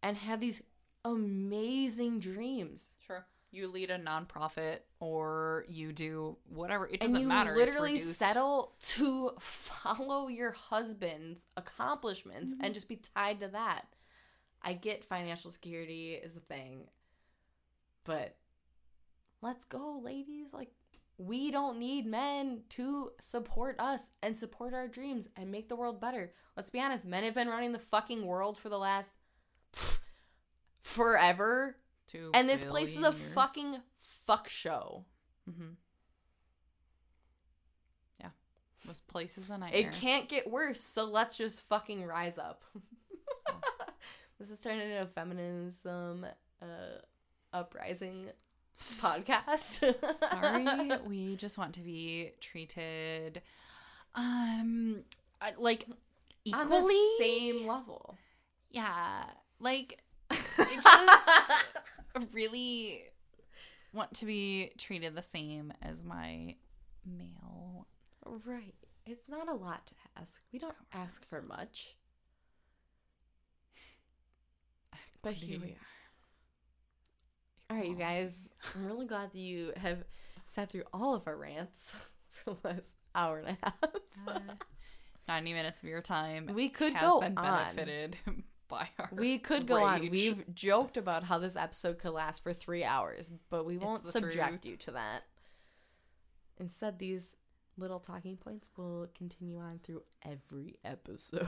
and 0.03 0.17
had 0.17 0.41
these 0.41 0.62
amazing 1.05 2.19
dreams? 2.19 2.91
Sure. 3.05 3.25
You 3.51 3.67
lead 3.67 3.89
a 3.89 3.97
nonprofit 3.97 4.79
or 4.99 5.65
you 5.67 5.91
do 5.91 6.38
whatever. 6.47 6.88
It 6.88 6.99
doesn't 6.99 7.21
you 7.21 7.27
matter. 7.27 7.55
Literally 7.55 7.97
settle 7.97 8.75
to 8.89 9.31
follow 9.39 10.27
your 10.27 10.51
husband's 10.51 11.47
accomplishments 11.57 12.53
Mm-hmm. 12.53 12.63
and 12.65 12.73
just 12.73 12.88
be 12.88 13.01
tied 13.15 13.39
to 13.41 13.47
that. 13.49 13.88
I 14.62 14.73
get 14.73 15.03
financial 15.03 15.49
security 15.51 16.13
is 16.13 16.35
a 16.35 16.41
thing, 16.41 16.89
but 18.03 18.35
let's 19.41 19.63
go, 19.65 20.01
ladies. 20.03 20.47
Like, 20.51 20.71
we 21.17 21.49
don't 21.49 21.79
need 21.79 22.05
men 22.05 22.62
to 22.71 23.12
support 23.21 23.79
us 23.79 24.12
and 24.21 24.38
support 24.38 24.73
our 24.73 24.88
dreams 24.88 25.27
and 25.35 25.49
make 25.51 25.69
the 25.69 25.75
world 25.75 25.99
better. 26.01 26.33
Let's 26.57 26.69
be 26.69 26.81
honest, 26.81 27.05
men 27.05 27.23
have 27.23 27.33
been 27.35 27.47
running 27.47 27.71
the 27.71 27.79
fucking 27.79 28.25
world 28.25 28.57
for 28.57 28.69
the 28.69 28.77
last 28.77 29.12
pff, 29.73 29.99
forever. 30.81 31.77
Two 32.09 32.31
And 32.33 32.49
this 32.49 32.63
place 32.63 32.91
is 32.91 32.99
a 33.05 33.11
years. 33.11 33.33
fucking 33.33 33.77
fuck 34.25 34.49
show. 34.49 35.05
Mm-hmm. 35.49 35.73
Yeah. 38.19 38.29
This 38.87 39.01
place 39.01 39.37
is 39.37 39.49
a 39.49 39.57
nightmare. 39.57 39.81
It 39.81 39.91
can't 39.91 40.27
get 40.27 40.49
worse, 40.49 40.81
so 40.81 41.05
let's 41.05 41.37
just 41.37 41.61
fucking 41.67 42.05
rise 42.05 42.37
up. 42.37 42.63
this 44.39 44.49
is 44.49 44.59
turning 44.61 44.89
into 44.89 45.03
a 45.03 45.05
feminism 45.05 46.25
uh, 46.61 46.65
uprising 47.53 48.29
podcast. 48.81 49.79
Sorry, 50.17 50.91
we 51.07 51.35
just 51.35 51.57
want 51.57 51.73
to 51.75 51.81
be 51.81 52.31
treated 52.41 53.41
um 54.15 55.03
like 55.59 55.85
equally. 56.43 56.63
On 56.63 56.69
the 56.69 57.15
same 57.19 57.67
level. 57.67 58.17
Yeah, 58.71 59.25
like 59.59 60.01
I 60.59 61.55
just 62.15 62.33
really 62.33 63.03
want 63.93 64.13
to 64.15 64.25
be 64.25 64.71
treated 64.77 65.15
the 65.15 65.21
same 65.21 65.73
as 65.81 66.03
my 66.03 66.55
male. 67.05 67.87
Right. 68.45 68.75
It's 69.05 69.27
not 69.27 69.47
a 69.49 69.53
lot 69.53 69.87
to 69.87 69.93
ask. 70.17 70.41
We 70.53 70.59
don't 70.59 70.75
ask 70.93 71.25
for 71.25 71.41
much. 71.41 71.95
But 75.21 75.33
here 75.33 75.59
we 75.59 75.71
are. 75.71 75.75
All 77.71 77.77
right, 77.77 77.89
you 77.89 77.95
guys. 77.95 78.49
I'm 78.75 78.85
really 78.85 79.05
glad 79.05 79.31
that 79.31 79.37
you 79.39 79.73
have 79.77 80.03
sat 80.45 80.69
through 80.71 80.83
all 80.93 81.13
of 81.13 81.27
our 81.27 81.35
rants 81.35 81.95
for 82.31 82.53
the 82.61 82.67
last 82.67 82.95
hour 83.13 83.39
and 83.39 83.49
a 83.49 83.57
half. 83.63 83.79
Uh, 84.27 84.39
Ninety 85.27 85.53
minutes 85.53 85.79
of 85.83 85.89
your 85.89 86.01
time 86.01 86.49
We 86.55 86.69
could 86.69 86.97
go 86.99 87.19
been 87.19 87.37
on. 87.37 87.75
benefited 87.75 88.17
by 88.69 88.88
our. 88.99 89.10
We 89.12 89.38
could 89.39 89.67
go 89.67 89.84
on. 89.84 90.10
We've 90.10 90.43
joked 90.53 90.95
about 90.95 91.23
how 91.23 91.39
this 91.39 91.55
episode 91.55 91.99
could 91.99 92.12
last 92.12 92.43
for 92.43 92.53
three 92.53 92.84
hours, 92.84 93.29
but 93.49 93.65
we 93.65 93.77
won't 93.77 94.05
subject 94.05 94.47
truth. 94.47 94.65
you 94.65 94.77
to 94.77 94.91
that. 94.91 95.23
Instead, 96.60 96.99
these 96.99 97.36
little 97.79 97.99
talking 97.99 98.38
points 98.38 98.67
will 98.75 99.08
continue 99.15 99.58
on 99.58 99.79
through 99.84 100.03
every 100.23 100.77
episode. 100.84 101.47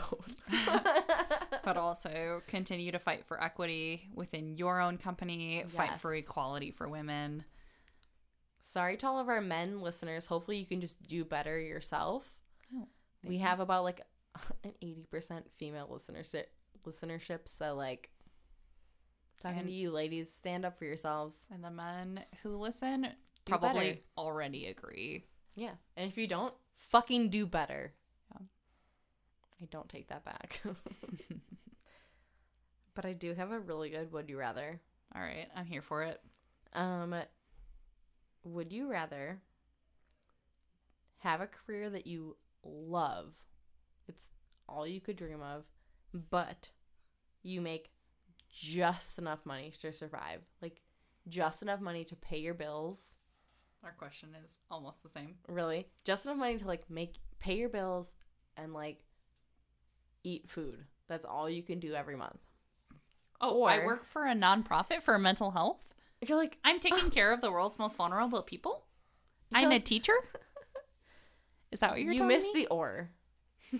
but 1.63 1.77
also 1.77 2.41
continue 2.47 2.91
to 2.91 2.99
fight 2.99 3.25
for 3.25 3.41
equity 3.41 4.09
within 4.13 4.57
your 4.57 4.81
own 4.81 4.97
company, 4.97 5.63
fight 5.67 5.99
for 5.99 6.13
equality 6.15 6.71
for 6.71 6.87
women. 6.87 7.43
Sorry 8.61 8.95
to 8.97 9.07
all 9.07 9.19
of 9.19 9.27
our 9.27 9.41
men 9.41 9.81
listeners. 9.81 10.27
Hopefully, 10.27 10.57
you 10.57 10.65
can 10.65 10.81
just 10.81 11.03
do 11.03 11.25
better 11.25 11.59
yourself. 11.59 12.35
Oh, 12.75 12.87
we 13.23 13.37
thank 13.37 13.47
have 13.47 13.59
about 13.59 13.83
like 13.83 14.01
an 14.63 14.73
80% 14.83 15.43
female 15.57 15.89
listenership, 15.91 16.45
listenership. 16.83 17.47
So, 17.47 17.75
like, 17.75 18.11
talking 19.39 19.59
And- 19.59 19.67
to 19.67 19.73
you 19.73 19.91
ladies, 19.91 20.31
stand 20.33 20.65
up 20.65 20.77
for 20.77 20.85
yourselves. 20.85 21.47
And 21.51 21.63
the 21.63 21.71
men 21.71 22.25
who 22.43 22.57
listen 22.57 23.15
probably 23.45 23.89
better. 23.89 24.01
already 24.17 24.67
agree. 24.67 25.25
Yeah. 25.55 25.75
And 25.95 26.09
if 26.09 26.17
you 26.17 26.27
don't, 26.27 26.53
fucking 26.75 27.29
do 27.29 27.45
better. 27.45 27.93
Yeah. 28.31 28.45
I 29.61 29.65
don't 29.65 29.89
take 29.89 30.07
that 30.07 30.23
back. 30.23 30.61
but 32.93 33.05
I 33.05 33.13
do 33.13 33.33
have 33.33 33.51
a 33.51 33.59
really 33.59 33.89
good 33.89 34.11
would 34.11 34.29
you 34.29 34.37
rather. 34.37 34.79
All 35.15 35.21
right, 35.21 35.47
I'm 35.55 35.65
here 35.65 35.81
for 35.81 36.03
it. 36.03 36.21
Um 36.73 37.15
would 38.43 38.71
you 38.73 38.89
rather 38.89 39.39
have 41.19 41.41
a 41.41 41.47
career 41.47 41.89
that 41.89 42.07
you 42.07 42.37
love? 42.63 43.35
It's 44.07 44.29
all 44.67 44.87
you 44.87 44.99
could 45.01 45.15
dream 45.15 45.41
of, 45.41 45.65
but 46.13 46.69
you 47.43 47.61
make 47.61 47.89
just 48.51 49.17
enough 49.17 49.45
money 49.45 49.71
to 49.81 49.91
survive. 49.93 50.41
Like 50.61 50.81
just 51.27 51.61
enough 51.61 51.79
money 51.81 52.03
to 52.05 52.15
pay 52.15 52.37
your 52.39 52.53
bills 52.53 53.15
Our 53.83 53.91
question 53.91 54.29
is 54.43 54.59
almost 54.69 55.03
the 55.03 55.09
same. 55.09 55.35
really 55.47 55.87
just 56.03 56.25
enough 56.25 56.37
money 56.37 56.57
to 56.57 56.65
like 56.67 56.89
make 56.89 57.15
pay 57.39 57.57
your 57.57 57.69
bills 57.69 58.15
and 58.57 58.73
like 58.73 58.97
eat 60.23 60.49
food 60.49 60.83
that's 61.07 61.25
all 61.25 61.47
you 61.49 61.61
can 61.63 61.79
do 61.79 61.93
every 61.93 62.15
month 62.15 62.39
Oh, 63.39 63.63
I 63.63 63.83
work 63.85 64.05
for 64.05 64.25
a 64.27 64.33
nonprofit 64.35 65.01
for 65.03 65.17
mental 65.17 65.49
health. 65.51 65.83
you're 66.27 66.37
like 66.37 66.57
I'm 66.63 66.79
taking 66.79 67.09
care 67.11 67.31
of 67.33 67.41
the 67.41 67.51
world's 67.51 67.79
most 67.79 67.95
vulnerable 67.95 68.41
people. 68.43 68.83
You're 69.51 69.61
I'm 69.61 69.71
a 69.71 69.79
teacher. 69.79 70.13
Is 71.71 71.79
that 71.79 71.91
what 71.91 72.01
you're 72.01 72.13
you 72.13 72.23
missed 72.23 72.53
me? 72.53 72.63
the 72.63 72.67
or. 72.67 73.09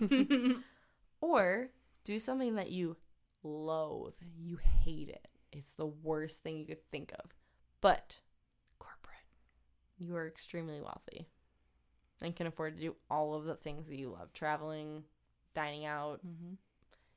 or 1.20 1.68
do 2.04 2.18
something 2.18 2.54
that 2.56 2.70
you 2.70 2.96
loathe. 3.42 4.14
You 4.36 4.58
hate 4.84 5.08
it. 5.08 5.28
It's 5.52 5.72
the 5.72 5.86
worst 5.86 6.42
thing 6.42 6.58
you 6.58 6.66
could 6.66 6.88
think 6.90 7.12
of. 7.22 7.34
But 7.80 8.18
corporate. 8.78 9.18
you 9.98 10.16
are 10.16 10.26
extremely 10.26 10.80
wealthy 10.80 11.28
and 12.22 12.34
can 12.36 12.46
afford 12.46 12.76
to 12.76 12.80
do 12.82 12.96
all 13.10 13.34
of 13.34 13.44
the 13.44 13.56
things 13.56 13.88
that 13.88 13.98
you 13.98 14.08
love 14.10 14.32
traveling, 14.32 15.04
dining 15.54 15.84
out, 15.84 16.20
Mm-hmm. 16.26 16.54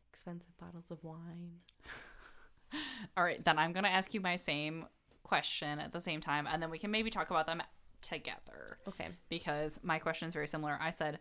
expensive 0.10 0.58
bottles 0.58 0.90
of 0.92 1.04
wine. 1.04 1.60
All 3.18 3.24
right, 3.24 3.44
then 3.46 3.58
I'm 3.60 3.72
gonna 3.74 3.88
ask 3.88 4.14
you 4.14 4.20
my 4.22 4.36
same 4.36 4.86
question 5.24 5.80
at 5.80 5.94
the 5.94 6.02
same 6.02 6.22
time, 6.22 6.48
and 6.52 6.62
then 6.62 6.70
we 6.70 6.80
can 6.80 6.92
maybe 6.92 7.10
talk 7.10 7.30
about 7.30 7.46
them 7.48 7.62
together 8.02 8.78
Okay. 8.88 9.10
because 9.30 9.80
my 9.84 10.00
question 10.00 10.28
is 10.28 10.34
very 10.34 10.48
similar. 10.48 10.78
I 10.82 10.90
said, 10.92 11.20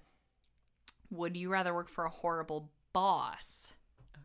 "Would 1.11 1.37
you 1.37 1.51
rather 1.51 1.73
work 1.75 1.89
for 1.89 2.05
a 2.05 2.11
horrible 2.11 2.71
boss 2.95 3.73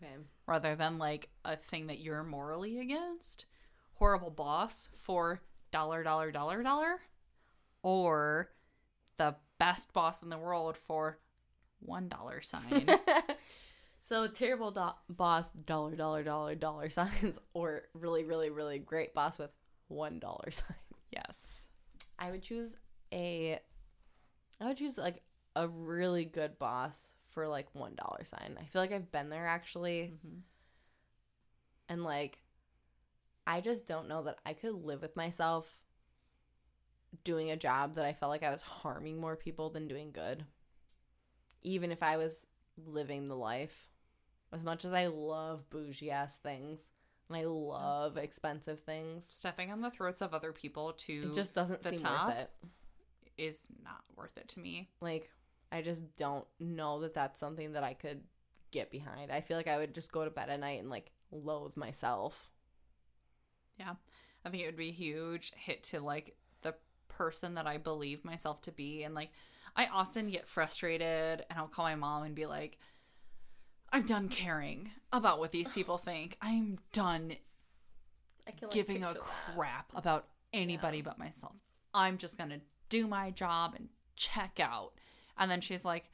Okay. 0.01 0.13
rather 0.47 0.77
than 0.77 0.97
like 0.97 1.27
a 1.43 1.58
thing 1.58 1.88
that 1.88 1.99
you're 1.99 2.23
morally 2.23 2.79
against? 2.79 3.45
Horrible 3.95 4.29
boss 4.32 4.88
for 4.97 5.41
dollar, 5.71 6.03
dollar, 6.03 6.32
dollar, 6.32 6.63
dollar, 6.63 7.01
or 7.84 8.49
the 9.17 9.36
best 9.60 9.91
boss 9.91 10.23
in 10.23 10.29
the 10.29 10.38
world 10.38 10.77
for 10.77 11.19
one 11.82 12.08
dollar 12.08 12.39
sign?" 12.41 12.88
so 13.99 14.27
terrible 14.27 14.71
do- 14.71 15.13
boss, 15.13 15.51
dollar, 15.51 15.95
dollar, 15.97 16.23
dollar, 16.23 16.55
dollar 16.55 16.89
signs, 16.89 17.38
or 17.53 17.84
really, 17.93 18.23
really, 18.23 18.49
really 18.49 18.79
great 18.79 19.13
boss 19.13 19.38
with 19.38 19.51
one 19.89 20.19
dollar 20.19 20.49
sign. 20.51 20.75
yes. 21.12 21.63
I 22.17 22.32
would 22.32 22.41
choose 22.43 22.77
a. 23.12 23.60
I 24.62 24.65
would 24.67 24.77
choose 24.77 24.97
like 24.97 25.21
a 25.55 25.67
really 25.67 26.23
good 26.25 26.58
boss 26.60 27.13
for 27.30 27.48
like 27.48 27.74
one 27.74 27.96
dollar 27.96 28.24
sign. 28.26 28.58
I 28.60 28.65
feel 28.65 28.82
like 28.82 28.92
I've 28.92 29.12
been 29.12 29.30
there 29.30 29.46
actually, 29.48 30.13
Mhm. 30.26 30.42
and 31.88 32.04
like, 32.04 32.39
I 33.48 33.62
just 33.62 33.88
don't 33.88 34.08
know 34.08 34.24
that 34.24 34.39
I 34.46 34.54
could 34.54 34.74
live 34.74 35.02
with 35.02 35.15
myself 35.15 35.80
doing 37.24 37.50
a 37.50 37.58
job 37.58 37.96
that 37.96 38.06
I 38.06 38.13
felt 38.13 38.30
like 38.30 38.44
I 38.44 38.52
was 38.52 38.62
harming 38.62 39.20
more 39.20 39.36
people 39.36 39.70
than 39.70 39.88
doing 39.88 40.12
good. 40.12 40.46
Even 41.63 41.92
if 41.92 42.04
I 42.04 42.18
was 42.18 42.46
living 42.78 43.28
the 43.28 43.36
life, 43.36 43.89
as 44.52 44.63
much 44.63 44.86
as 44.86 44.94
I 44.94 45.08
love 45.08 45.70
bougie 45.70 46.12
ass 46.12 46.38
things 46.38 46.89
and 47.28 47.38
I 47.38 47.44
love 47.46 48.18
expensive 48.18 48.80
things, 48.80 49.26
Stepping 49.30 49.72
on 49.72 49.82
the 49.82 49.92
throats 49.92 50.22
of 50.22 50.34
other 50.34 50.54
people 50.54 50.94
to 50.94 51.30
it 51.30 51.34
just 51.34 51.54
doesn't 51.54 51.84
seem 51.84 52.02
worth 52.04 52.30
it. 52.38 52.52
is 53.38 53.65
not 53.84 54.04
worth 54.15 54.38
it 54.38 54.48
to 54.50 54.60
me. 54.60 54.89
like 55.02 55.30
i 55.71 55.82
just 55.82 56.15
don't 56.15 56.45
know 56.60 56.99
that 57.01 57.13
that's 57.13 57.39
something 57.39 57.73
that 57.73 57.84
i 57.84 57.93
could 57.93 58.21
get 58.71 58.91
behind 58.91 59.32
i 59.32 59.41
feel 59.41 59.58
like 59.58 59.67
i 59.67 59.77
would 59.77 59.93
just 59.95 60.12
go 60.12 60.23
to 60.23 60.29
bed 60.32 60.49
at 60.49 60.60
night 60.60 60.79
and 60.79 60.89
like 60.89 61.12
loathe 61.32 61.75
myself 61.77 62.49
Yeah. 63.79 63.93
I 64.45 64.49
think 64.49 64.63
it 64.63 64.67
would 64.67 64.75
be 64.77 64.89
a 64.89 64.93
huge 64.93 65.51
hit 65.55 65.84
to 65.84 65.99
like 65.99 66.36
the 66.62 66.73
person 67.08 67.55
that 67.55 67.67
I 67.67 67.77
believe 67.77 68.23
myself 68.23 68.62
to 68.63 68.71
be. 68.71 69.03
And 69.03 69.13
like, 69.13 69.32
I 69.75 69.88
often 69.88 70.29
get 70.29 70.47
frustrated 70.47 71.45
and 71.49 71.60
I'll 71.60 71.67
call 71.67 71.86
my 71.86 71.95
mom 71.95 72.23
and 72.23 72.36
be 72.36 72.45
like, 72.45 72.77
I'm 73.91 74.05
done 74.05 74.29
caring 74.29 74.91
about 75.12 75.39
what 75.39 75.51
these 75.51 75.71
people 75.71 75.97
think. 76.10 76.38
I'm 76.41 76.79
done 76.93 77.34
can 78.58 78.69
giving 78.69 79.03
a 79.03 79.13
crap 79.15 79.91
about 79.93 80.25
anybody 80.53 81.01
but 81.01 81.17
myself. 81.19 81.55
I'm 81.93 82.17
just 82.17 82.38
going 82.38 82.49
to 82.49 82.62
do 82.89 83.08
my 83.08 83.32
job 83.32 83.75
and 83.75 83.89
check 84.15 84.60
out. 84.62 84.93
And 85.39 85.49
then 85.49 85.62
she's 85.62 85.84
like, 85.86 86.10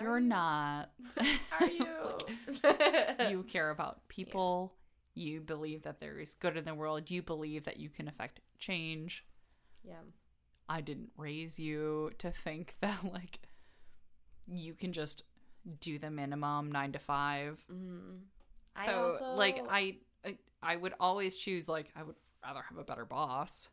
You're 0.00 0.20
you? 0.20 0.26
not. 0.26 0.90
are 1.60 1.66
you 1.68 2.18
you 3.30 3.42
care 3.42 3.70
about 3.70 4.06
people. 4.08 4.74
You 5.14 5.40
believe 5.40 5.82
that 5.82 6.00
there 6.00 6.18
is 6.18 6.34
good 6.34 6.56
in 6.56 6.64
the 6.64 6.74
world. 6.74 7.10
You 7.10 7.22
believe 7.22 7.64
that 7.64 7.78
you 7.78 7.88
can 7.90 8.08
affect 8.08 8.40
change. 8.58 9.24
yeah 9.84 9.94
I 10.70 10.80
didn't 10.82 11.10
raise 11.16 11.58
you 11.58 12.10
to 12.18 12.30
think 12.30 12.74
that 12.80 13.02
like 13.12 13.40
you 14.46 14.74
can 14.74 14.92
just 14.92 15.24
do 15.80 15.98
the 15.98 16.10
minimum 16.10 16.70
9 16.72 16.92
to 16.92 16.98
5. 16.98 17.64
mm. 17.72 18.18
I 18.76 18.86
So 18.86 18.92
also- 19.06 19.34
like 19.34 19.60
I, 19.68 19.96
I 20.24 20.36
I 20.62 20.76
would 20.76 20.94
always 21.00 21.36
choose 21.36 21.68
like 21.68 21.90
I 21.96 22.02
would 22.02 22.16
rather 22.44 22.62
have 22.68 22.78
a 22.78 22.84
better 22.84 23.04
boss. 23.04 23.68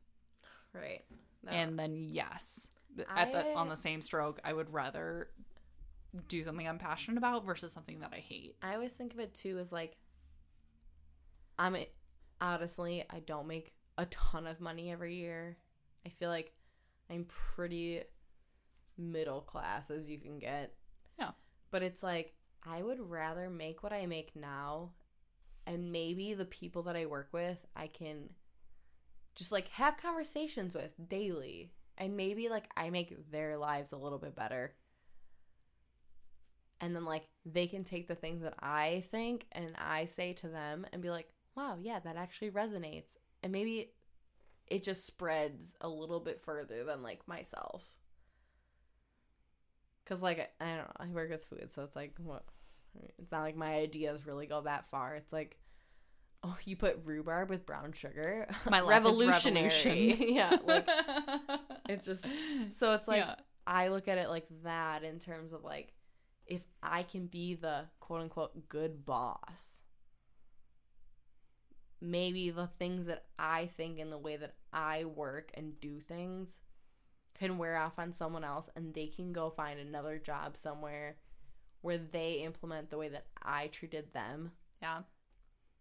right 0.74 1.04
No. 1.44 1.52
And 1.52 1.78
then 1.78 1.96
yes, 1.96 2.68
at 3.16 3.32
the 3.32 3.52
I- 3.52 3.54
on 3.56 3.70
the 3.70 3.78
same 3.78 4.02
stroke, 4.02 4.40
I 4.44 4.54
would 4.54 4.72
rather 4.74 5.30
do 6.28 6.44
something 6.44 6.68
I'm 6.68 6.78
passionate 6.80 7.18
about 7.18 7.46
versus 7.46 7.74
something 7.74 8.00
that 8.00 8.12
I 8.14 8.20
hate. 8.20 8.56
i 8.62 8.74
always 8.74 8.94
think 8.94 9.14
of 9.14 9.20
it 9.20 9.34
too 9.36 9.58
as 9.60 9.74
like 9.74 9.98
i'm 11.60 11.76
honestly 12.42 13.04
i 13.10 13.20
don't 13.20 13.48
make 13.48 13.74
a 13.98 14.06
ton 14.06 14.48
of 14.48 14.62
money 14.62 14.92
every 14.92 15.16
year 15.16 15.58
i 16.06 16.10
feel 16.10 16.30
like 16.30 16.54
i'm 17.10 17.26
pretty 17.28 18.02
middle 18.98 19.42
class 19.42 19.92
as 19.92 20.10
you 20.10 20.18
can 20.18 20.40
get 20.40 20.74
Yeah. 21.20 21.32
but 21.72 21.84
it's 21.84 22.02
like 22.04 22.34
I 22.68 22.82
would 22.82 23.00
rather 23.00 23.48
make 23.50 23.84
what 23.84 23.94
I 23.94 24.08
make 24.08 24.36
now 24.36 24.94
and 25.68 25.92
maybe 25.92 26.34
the 26.34 26.46
people 26.46 26.82
that 26.84 26.96
I 26.96 27.06
work 27.06 27.28
with 27.32 27.58
I 27.76 27.86
can 27.88 28.30
just 29.36 29.52
like 29.52 29.68
have 29.70 29.98
conversations 29.98 30.74
with 30.74 30.92
daily 31.10 31.74
and 31.98 32.18
maybe 32.18 32.50
like 32.50 32.70
I 32.76 32.90
make 32.90 33.32
their 33.32 33.58
lives 33.58 33.92
a 33.92 33.98
little 33.98 34.20
bit 34.20 34.36
better. 34.36 34.74
And 36.82 36.96
then 36.96 37.06
like 37.06 37.28
they 37.46 37.68
can 37.68 37.84
take 37.84 38.08
the 38.08 38.16
things 38.16 38.42
that 38.44 38.56
I 38.60 39.04
think 39.12 39.46
and 39.52 39.76
I 39.78 40.06
say 40.06 40.34
to 40.34 40.48
them 40.48 40.86
and 40.92 41.02
be 41.02 41.10
like, 41.10 41.30
"Wow, 41.56 41.78
yeah, 41.82 42.00
that 42.00 42.18
actually 42.18 42.52
resonates." 42.52 43.18
And 43.44 43.52
maybe 43.52 43.94
it 44.68 44.84
just 44.84 45.06
spreads 45.06 45.76
a 45.82 45.88
little 45.88 46.20
bit 46.20 46.42
further 46.42 46.84
than 46.84 47.02
like 47.02 47.28
myself. 47.28 47.84
Cause 50.06 50.22
like 50.22 50.52
I 50.60 50.66
don't 50.66 50.78
know, 50.78 50.92
I 50.98 51.08
work 51.08 51.30
with 51.30 51.46
food, 51.46 51.72
so 51.72 51.84
it's 51.84 51.96
like 51.96 52.14
what? 52.18 52.44
It's 53.20 53.32
not 53.32 53.42
like 53.42 53.56
my 53.56 53.76
ideas 53.76 54.26
really 54.26 54.48
go 54.48 54.62
that 54.62 54.88
far. 54.88 55.16
It's 55.16 55.34
like, 55.34 55.58
oh, 56.46 56.58
you 56.66 56.76
put 56.76 57.00
rhubarb 57.06 57.50
with 57.50 57.66
brown 57.66 57.92
sugar, 57.92 58.48
My 58.70 58.80
life 58.82 59.06
is 59.06 59.18
revolutionary. 59.18 59.68
revolution. 59.68 60.36
yeah, 60.36 60.58
like 60.66 60.88
it's 61.90 62.06
just 62.06 62.26
so 62.70 62.94
it's 62.94 63.08
like 63.08 63.18
Yeah. 63.20 63.36
I 63.68 63.88
look 63.88 64.08
at 64.08 64.18
it 64.18 64.30
like 64.30 64.46
that 64.64 65.04
in 65.04 65.20
terms 65.20 65.54
of 65.54 65.64
like 65.64 65.94
if 66.46 66.62
I 66.84 67.04
can 67.04 67.26
be 67.28 67.56
the 67.56 67.86
quote 68.00 68.22
unquote 68.22 68.70
good 68.70 69.06
boss, 69.06 69.82
maybe 72.02 72.52
the 72.52 72.68
things 72.80 73.08
that 73.08 73.26
I 73.40 73.66
think 73.78 74.00
and 74.00 74.12
the 74.12 74.18
way 74.18 74.38
that 74.38 74.54
I 74.72 75.06
work 75.06 75.52
and 75.56 75.80
do 75.80 76.00
things 76.00 76.60
can 77.40 77.58
wear 77.58 77.78
off 77.78 77.98
on 77.98 78.14
someone 78.14 78.44
else 78.44 78.70
and 78.76 78.94
they 78.94 79.08
can 79.08 79.34
go 79.34 79.50
find 79.50 79.80
another 79.80 80.18
job 80.20 80.56
somewhere 80.56 81.18
where 81.82 81.98
they 81.98 82.34
implement 82.44 82.90
the 82.90 82.98
way 82.98 83.10
that 83.10 83.26
I 83.42 83.68
treated 83.68 84.14
them 84.14 84.52
yeah. 84.82 85.00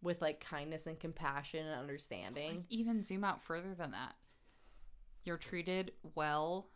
With 0.05 0.23
like 0.23 0.39
kindness 0.39 0.87
and 0.87 1.01
compassion 1.01 1.67
and 1.67 1.81
understanding. 1.81 2.65
Even 2.69 3.03
zoom 3.03 3.25
out 3.25 3.43
further 3.43 3.75
than 3.75 3.91
that. 3.91 4.15
You're 5.25 5.39
treated 5.39 5.93
well 6.15 6.69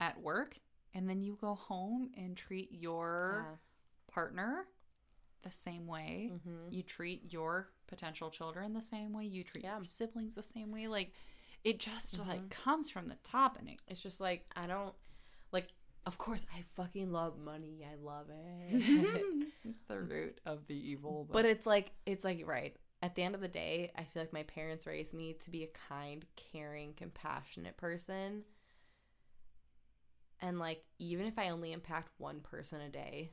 at 0.00 0.20
work, 0.20 0.58
and 0.92 1.08
then 1.08 1.22
you 1.22 1.38
go 1.40 1.54
home 1.54 2.10
and 2.16 2.36
treat 2.36 2.70
your 2.72 3.58
partner 4.12 4.66
the 5.42 5.50
same 5.50 5.86
way. 5.86 6.32
hmm 6.44 6.68
You 6.70 6.82
treat 6.82 7.32
your 7.32 7.68
potential 7.86 8.30
children 8.30 8.72
the 8.72 8.82
same 8.82 9.12
way. 9.12 9.24
You 9.24 9.44
treat 9.44 9.64
Yeah. 9.64 9.76
your 9.76 9.84
siblings 9.84 10.34
the 10.34 10.42
same 10.42 10.70
way. 10.72 10.88
Like 10.88 11.12
it 11.62 11.78
just 11.78 12.20
Mhm. 12.20 12.26
like 12.26 12.50
comes 12.50 12.90
from 12.90 13.08
the 13.08 13.16
top, 13.22 13.56
and 13.58 13.68
it 13.70 13.78
It's 13.86 14.02
just 14.02 14.20
like 14.20 14.50
I 14.56 14.66
don't 14.66 14.94
like. 15.52 15.70
Of 16.06 16.18
course, 16.18 16.44
I 16.54 16.62
fucking 16.76 17.12
love 17.12 17.38
money. 17.38 17.86
I 17.90 17.94
love 18.02 18.26
it. 18.30 19.48
it's 19.64 19.86
the 19.86 20.00
root 20.00 20.38
of 20.44 20.66
the 20.66 20.74
evil. 20.74 21.26
but 21.30 21.44
it's 21.46 21.66
like 21.66 21.92
it's 22.04 22.24
like 22.24 22.42
right 22.46 22.76
at 23.02 23.14
the 23.14 23.22
end 23.22 23.34
of 23.34 23.40
the 23.42 23.48
day, 23.48 23.90
I 23.96 24.04
feel 24.04 24.22
like 24.22 24.32
my 24.32 24.44
parents 24.44 24.86
raised 24.86 25.12
me 25.14 25.34
to 25.40 25.50
be 25.50 25.62
a 25.62 25.66
kind, 25.88 26.24
caring, 26.36 26.94
compassionate 26.94 27.76
person. 27.76 28.44
And 30.40 30.58
like 30.58 30.84
even 30.98 31.26
if 31.26 31.38
I 31.38 31.50
only 31.50 31.72
impact 31.72 32.12
one 32.18 32.40
person 32.40 32.80
a 32.80 32.88
day, 32.88 33.32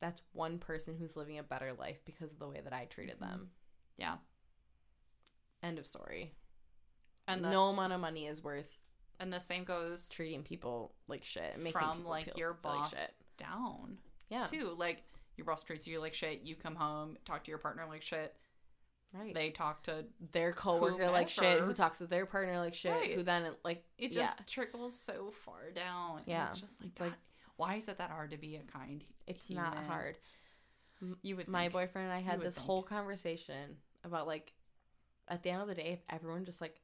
that's 0.00 0.22
one 0.32 0.58
person 0.58 0.96
who's 0.96 1.16
living 1.16 1.38
a 1.38 1.42
better 1.44 1.72
life 1.72 2.02
because 2.04 2.32
of 2.32 2.38
the 2.38 2.48
way 2.48 2.60
that 2.62 2.72
I 2.72 2.84
treated 2.86 3.20
them. 3.20 3.28
Mm-hmm. 3.30 3.44
yeah, 3.98 4.14
End 5.62 5.78
of 5.78 5.86
story. 5.86 6.34
and 7.28 7.44
the, 7.44 7.50
no 7.50 7.66
amount 7.68 7.92
of 7.92 8.00
money 8.00 8.26
is 8.26 8.42
worth 8.42 8.76
and 9.22 9.32
the 9.32 9.40
same 9.40 9.64
goes 9.64 10.08
treating 10.10 10.42
people 10.42 10.92
like 11.08 11.24
shit. 11.24 11.56
Making 11.58 11.72
from 11.72 11.96
people 11.98 12.10
like 12.10 12.24
feel- 12.26 12.34
your 12.36 12.54
feel 12.62 12.74
like 12.76 12.90
shit. 12.90 13.14
down. 13.38 13.98
Yeah. 14.28 14.42
too. 14.42 14.74
Like 14.78 15.02
your 15.36 15.44
boss 15.46 15.62
treats 15.62 15.86
you 15.86 16.00
like 16.00 16.14
shit. 16.14 16.42
You 16.42 16.54
come 16.56 16.74
home, 16.74 17.16
talk 17.24 17.44
to 17.44 17.50
your 17.50 17.58
partner 17.58 17.84
like 17.88 18.02
shit. 18.02 18.34
Right. 19.14 19.34
They 19.34 19.50
talk 19.50 19.82
to 19.84 20.06
their 20.32 20.52
coworker 20.52 21.10
like 21.10 21.28
shit, 21.28 21.60
who 21.60 21.74
talks 21.74 21.98
to 21.98 22.06
their 22.06 22.24
partner 22.26 22.58
like 22.58 22.74
shit, 22.74 22.92
Right. 22.92 23.14
who 23.14 23.22
then 23.22 23.44
like 23.64 23.84
it 23.98 24.12
yeah, 24.14 24.22
just 24.22 24.46
trickles 24.46 24.98
so 24.98 25.30
far 25.30 25.70
down. 25.74 26.22
Yeah. 26.26 26.46
It's 26.46 26.60
just 26.60 26.80
like 26.80 26.90
It's 26.92 27.00
like- 27.00 27.12
why 27.56 27.74
is 27.76 27.88
it 27.88 27.98
that 27.98 28.10
hard 28.10 28.30
to 28.30 28.38
be 28.38 28.56
a 28.56 28.60
kind 28.60 29.04
it's 29.26 29.48
not 29.50 29.76
hard. 29.86 30.16
You 31.22 31.36
would 31.36 31.48
My 31.48 31.68
boyfriend 31.68 32.06
and 32.10 32.16
I 32.16 32.20
had 32.20 32.40
this 32.40 32.54
think. 32.54 32.66
whole 32.66 32.82
conversation 32.82 33.76
about 34.04 34.26
like 34.26 34.52
at 35.28 35.42
the 35.42 35.50
end 35.50 35.62
of 35.62 35.68
the 35.68 35.74
day, 35.74 35.92
if 35.92 36.00
everyone 36.08 36.44
just 36.44 36.60
like 36.60 36.80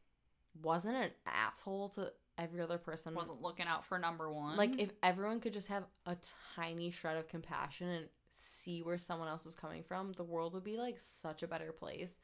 wasn't 0.62 0.96
an 0.96 1.10
asshole 1.26 1.88
to 1.90 2.12
every 2.38 2.60
other 2.62 2.78
person, 2.78 3.14
wasn't 3.14 3.42
looking 3.42 3.66
out 3.66 3.84
for 3.84 3.98
number 3.98 4.30
one. 4.30 4.56
like 4.56 4.80
if 4.80 4.90
everyone 5.02 5.40
could 5.40 5.52
just 5.52 5.68
have 5.68 5.84
a 6.06 6.16
tiny 6.56 6.90
shred 6.90 7.16
of 7.16 7.28
compassion 7.28 7.88
and 7.88 8.06
see 8.30 8.82
where 8.82 8.98
someone 8.98 9.28
else 9.28 9.44
is 9.46 9.54
coming 9.54 9.82
from, 9.82 10.12
the 10.12 10.24
world 10.24 10.54
would 10.54 10.64
be 10.64 10.76
like 10.76 10.98
such 10.98 11.42
a 11.42 11.48
better 11.48 11.72
place. 11.72 12.18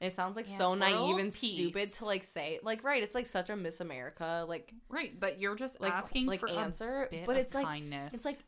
And 0.00 0.10
it 0.10 0.14
sounds 0.14 0.36
like 0.36 0.46
Yeah, 0.48 0.58
so 0.58 0.74
naive 0.74 1.18
and 1.18 1.32
stupid 1.32 1.92
to 1.94 2.04
like 2.04 2.22
say 2.24 2.60
like 2.62 2.84
right, 2.84 3.02
it's 3.02 3.14
like 3.14 3.26
such 3.26 3.50
a 3.50 3.56
Miss 3.56 3.80
America 3.80 4.44
like 4.48 4.72
right, 4.88 5.18
but 5.18 5.40
you're 5.40 5.56
just 5.56 5.80
like 5.80 5.92
asking 5.92 6.26
like 6.26 6.40
for 6.40 6.48
answer, 6.50 7.08
but 7.24 7.36
it's 7.36 7.54
like 7.54 7.64
kindness. 7.66 8.14
it's 8.14 8.24
like 8.24 8.38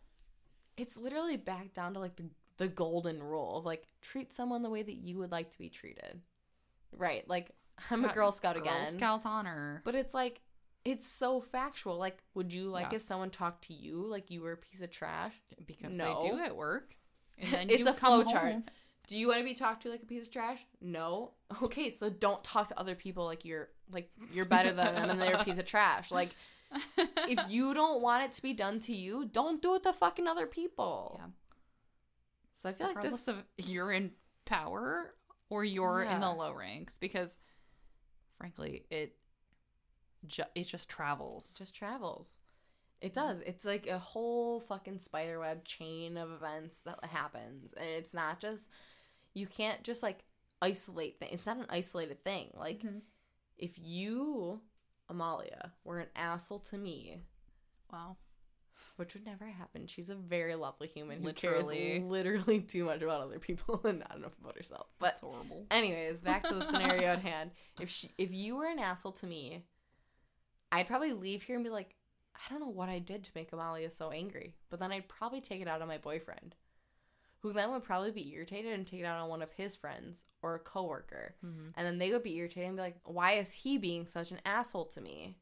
it's 0.76 0.96
literally 0.96 1.37
back 1.37 1.74
down 1.74 1.94
to 1.94 2.00
like 2.00 2.16
the 2.16 2.24
the 2.59 2.68
golden 2.68 3.22
rule 3.22 3.57
of 3.57 3.64
like 3.64 3.87
treat 4.02 4.33
someone 4.33 4.62
the 4.62 4.70
way 4.70 4.83
that 4.83 4.96
you 4.96 5.16
would 5.18 5.33
like 5.33 5.50
to 5.50 5.59
be 5.59 5.68
treated. 5.68 6.20
Right. 6.92 7.26
Like 7.28 7.50
I'm 7.90 8.04
a 8.04 8.12
Girl 8.12 8.31
Scout 8.31 8.57
again. 8.57 8.72
Girl 8.72 8.83
again. 8.83 8.92
Scout 8.92 9.26
honor. 9.26 9.81
But 9.85 9.94
it's 9.94 10.12
like 10.12 10.42
it's 10.90 11.07
so 11.07 11.40
factual. 11.40 11.96
Like 11.98 12.18
would 12.35 12.53
you 12.53 12.64
like 12.70 12.90
Yeah. 12.92 12.96
if 12.96 13.03
someone 13.03 13.31
talked 13.31 13.64
to 13.68 13.74
you 13.74 14.03
like 14.07 14.31
you 14.31 14.40
were 14.42 14.53
a 14.53 14.57
piece 14.57 14.81
of 14.83 14.90
trash? 14.90 15.35
because 15.66 15.96
No. 15.96 16.20
they 16.22 16.29
do 16.31 16.38
at 16.38 16.57
work. 16.57 16.96
And 17.40 17.53
then 17.53 17.70
It's 17.70 17.87
a 17.87 17.94
flow 17.94 18.24
chart. 18.24 18.57
Do 19.07 19.16
you 19.16 19.29
want 19.29 19.38
to 19.38 19.44
be 19.44 19.55
talked 19.55 19.83
to 19.85 19.90
like 19.90 20.03
a 20.03 20.07
piece 20.07 20.27
of 20.27 20.33
trash? 20.33 20.66
No. 20.81 21.35
Okay, 21.62 21.88
so 21.90 22.11
don't 22.11 22.42
talk 22.42 22.68
to 22.68 22.79
other 22.79 22.94
people 22.94 23.24
like 23.27 23.44
you're 23.44 23.68
like 23.92 24.11
you're 24.33 24.44
better 24.44 24.72
than 24.72 24.94
them 24.94 25.11
and 25.11 25.20
they're 25.20 25.37
a 25.37 25.44
piece 25.44 25.59
of 25.59 25.64
trash. 25.64 26.11
Like 26.11 26.31
if 26.98 27.38
you 27.48 27.74
don't 27.74 28.03
want 28.03 28.24
it 28.24 28.33
to 28.33 28.42
be 28.42 28.53
done 28.55 28.81
to 28.81 28.94
you, 28.94 29.24
don't 29.27 29.62
do 29.62 29.74
it 29.77 29.83
to 29.85 29.92
fucking 29.92 30.27
other 30.27 30.46
people. 30.46 31.20
Yeah. 31.20 31.27
So 32.55 32.68
I 32.70 32.72
feel 32.72 32.88
like 32.88 33.03
this 33.03 33.29
of 33.29 33.37
you're 33.57 33.92
in 33.92 34.11
power 34.44 35.14
or 35.48 35.64
you're 35.64 36.03
in 36.03 36.20
the 36.20 36.31
low 36.31 36.53
ranks 36.53 36.98
because 36.98 37.38
frankly 38.37 38.85
it 38.90 39.14
ju- 40.26 40.42
it 40.54 40.66
just 40.66 40.88
travels 40.88 41.54
just 41.57 41.74
travels. 41.74 42.38
It 43.00 43.14
does. 43.14 43.40
It's 43.42 43.64
like 43.64 43.87
a 43.87 43.98
whole 43.98 44.59
fucking 44.61 44.98
spiderweb 44.98 45.64
chain 45.64 46.16
of 46.16 46.33
events 46.33 46.81
that 46.81 47.04
happens, 47.04 47.72
and 47.74 47.88
it's 47.88 48.12
not 48.12 48.40
just 48.40 48.68
you 49.35 49.46
can't 49.46 49.83
just 49.85 50.02
like 50.02 50.24
isolate 50.61 51.18
things. 51.20 51.33
It's 51.35 51.46
not 51.46 51.59
an 51.59 51.66
isolated 51.70 52.24
thing. 52.24 52.50
Like 52.57 52.81
Mhm. 52.81 53.02
if 53.57 53.78
you, 53.78 54.61
Amalia, 55.09 55.72
were 55.85 56.00
an 56.00 56.09
asshole 56.16 56.61
to 56.61 56.78
me, 56.78 57.22
wow 57.92 58.16
which 58.96 59.14
would 59.14 59.24
never 59.24 59.44
happen. 59.46 59.87
She's 59.87 60.11
a 60.11 60.16
very 60.16 60.57
lovely 60.57 60.88
human 60.88 61.20
who 61.20 61.26
Literally. 61.26 61.76
cares 62.00 62.02
literally 62.11 62.61
too 62.68 62.83
much 62.85 63.00
about 63.00 63.20
other 63.20 63.38
people 63.38 63.81
and 63.85 64.00
not 64.00 64.16
enough 64.16 64.37
about 64.40 64.57
herself. 64.57 64.88
But 64.98 65.07
that's 65.07 65.20
horrible 65.20 65.66
anyways, 65.70 66.16
back 66.18 66.42
to 66.48 66.54
the 66.54 66.64
scenario 66.64 67.04
at 67.12 67.20
hand. 67.20 67.52
If 67.81 67.90
she, 67.90 68.11
if 68.18 68.33
you 68.33 68.57
were 68.57 68.66
an 68.66 68.81
asshole 68.81 69.12
to 69.12 69.26
me, 69.26 69.64
I'd 70.70 70.87
probably 70.87 71.12
leave 71.12 71.42
here 71.42 71.57
and 71.57 71.64
be 71.64 71.70
like, 71.70 71.94
I 72.35 72.50
don't 72.50 72.61
know 72.61 72.68
what 72.68 72.88
I 72.88 72.98
did 72.98 73.24
to 73.24 73.31
make 73.35 73.52
Amalia 73.52 73.90
so 73.90 74.11
angry. 74.11 74.54
But 74.70 74.78
then 74.78 74.92
I'd 74.92 75.09
probably 75.09 75.40
take 75.40 75.61
it 75.61 75.68
out 75.68 75.83
on 75.83 75.88
my 75.88 75.98
boyfriend, 75.98 76.54
who 77.40 77.52
then 77.52 77.70
would 77.70 77.85
probably 77.85 78.11
be 78.11 78.33
irritated 78.33 78.72
and 78.72 78.87
take 78.87 79.00
it 79.00 79.04
out 79.04 79.18
on 79.20 79.28
one 79.28 79.42
of 79.42 79.50
his 79.52 79.74
friends 79.74 80.24
or 80.42 80.54
a 80.54 80.59
coworker. 80.61 81.35
Mhm. 81.44 81.72
And 81.76 81.87
then 81.87 81.98
they 81.98 82.12
would 82.12 82.22
be 82.22 82.37
irritated 82.37 82.68
and 82.68 82.76
be 82.76 82.83
like, 82.83 83.00
why 83.04 83.33
is 83.33 83.50
he 83.52 83.78
being 83.78 84.07
such 84.07 84.31
an 84.31 84.40
asshole 84.44 84.87
to 84.87 85.00
me? 85.00 85.37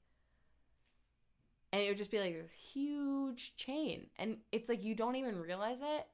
And 1.73 1.83
it 1.83 1.89
would 1.89 1.99
just 1.99 2.11
be 2.11 2.21
like 2.21 2.35
this 2.35 2.53
huge 2.53 3.57
chain. 3.57 4.09
And 4.19 4.39
it's 4.53 4.69
like 4.69 4.85
you 4.85 4.95
don't 4.95 5.17
even 5.17 5.39
realize 5.39 5.83
it. 5.83 6.07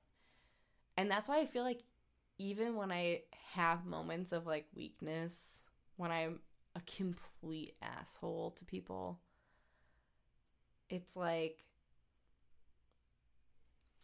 And 0.97 1.11
that's 1.11 1.29
why 1.29 1.39
I 1.39 1.47
feel 1.47 1.63
like 1.63 1.83
even 2.39 2.75
when 2.75 2.91
I 2.91 3.23
have 3.53 3.85
moments 3.85 4.33
of 4.33 4.47
like 4.47 4.67
weakness, 4.75 5.63
when 5.97 6.11
I'm 6.11 6.41
a 6.75 6.81
complete 6.81 7.75
asshole 7.83 8.53
to 8.53 8.65
people, 8.65 9.21
it's 10.89 11.17
like 11.17 11.65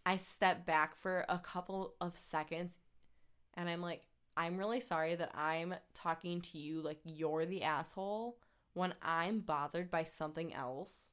I 0.07 0.17
step 0.17 0.65
back 0.65 0.97
for 0.97 1.25
a 1.29 1.39
couple 1.39 1.95
of 2.01 2.17
seconds 2.17 2.79
and 3.55 3.69
I'm 3.69 3.83
like, 3.83 4.03
I'm 4.37 4.57
really 4.57 4.81
sorry 4.81 5.15
that 5.17 5.33
I'm 5.35 5.75
talking 5.95 6.41
to 6.43 6.59
you 6.59 6.81
like 6.81 6.99
you're 7.05 7.45
the 7.45 7.65
asshole 7.65 8.39
when 8.73 8.95
I'm 9.03 9.41
bothered 9.41 9.91
by 9.91 10.05
something 10.05 10.55
else. 10.55 11.13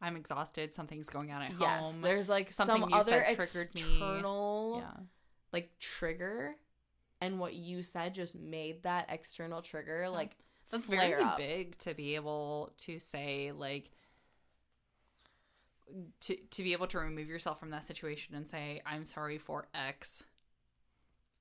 i'm 0.00 0.16
exhausted. 0.16 0.74
Something's 0.74 1.08
going 1.08 1.30
on 1.30 1.42
at 1.42 1.52
yes, 1.60 1.84
home. 1.84 2.02
there's 2.02 2.28
like 2.28 2.50
something 2.50 2.80
some 2.82 2.92
other 2.92 3.22
triggered 3.24 3.74
me. 3.74 3.82
external 3.82 4.82
yeah. 4.82 5.02
like 5.52 5.70
trigger, 5.78 6.56
and 7.22 7.38
what 7.40 7.54
you 7.54 7.82
said 7.82 8.14
just 8.14 8.34
made 8.34 8.82
that 8.82 9.06
external 9.08 9.62
trigger 9.62 10.08
like 10.10 10.36
that's 10.70 10.86
very 10.86 11.22
up. 11.22 11.36
big 11.38 11.76
to 11.78 11.94
be 11.94 12.14
able 12.14 12.72
to 12.78 12.98
say 12.98 13.52
like 13.52 13.90
to 16.20 16.36
to 16.50 16.62
be 16.62 16.72
able 16.72 16.86
to 16.86 16.98
remove 16.98 17.28
yourself 17.28 17.58
from 17.60 17.70
that 17.70 17.84
situation 17.84 18.34
and 18.34 18.46
say 18.48 18.80
i'm 18.86 19.04
sorry 19.04 19.38
for 19.38 19.66
x 19.74 20.24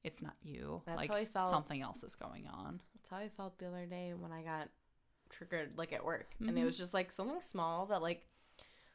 it's 0.03 0.21
not 0.23 0.33
you 0.41 0.81
That's 0.85 0.97
like 0.97 1.11
how 1.11 1.17
I 1.17 1.25
felt. 1.25 1.49
something 1.51 1.81
else 1.81 2.03
is 2.03 2.15
going 2.15 2.47
on 2.51 2.81
That's 2.95 3.09
how 3.11 3.17
I 3.17 3.29
felt 3.29 3.59
the 3.59 3.67
other 3.67 3.85
day 3.85 4.13
when 4.17 4.31
I 4.31 4.41
got 4.41 4.69
triggered 5.29 5.73
like 5.77 5.93
at 5.93 6.03
work. 6.03 6.31
And 6.39 6.57
it 6.57 6.61
Mhm. 6.61 6.65
was 6.65 6.75
just 6.79 6.91
like 6.91 7.11
something 7.11 7.39
small 7.39 7.85
that 7.85 8.01
like 8.01 8.25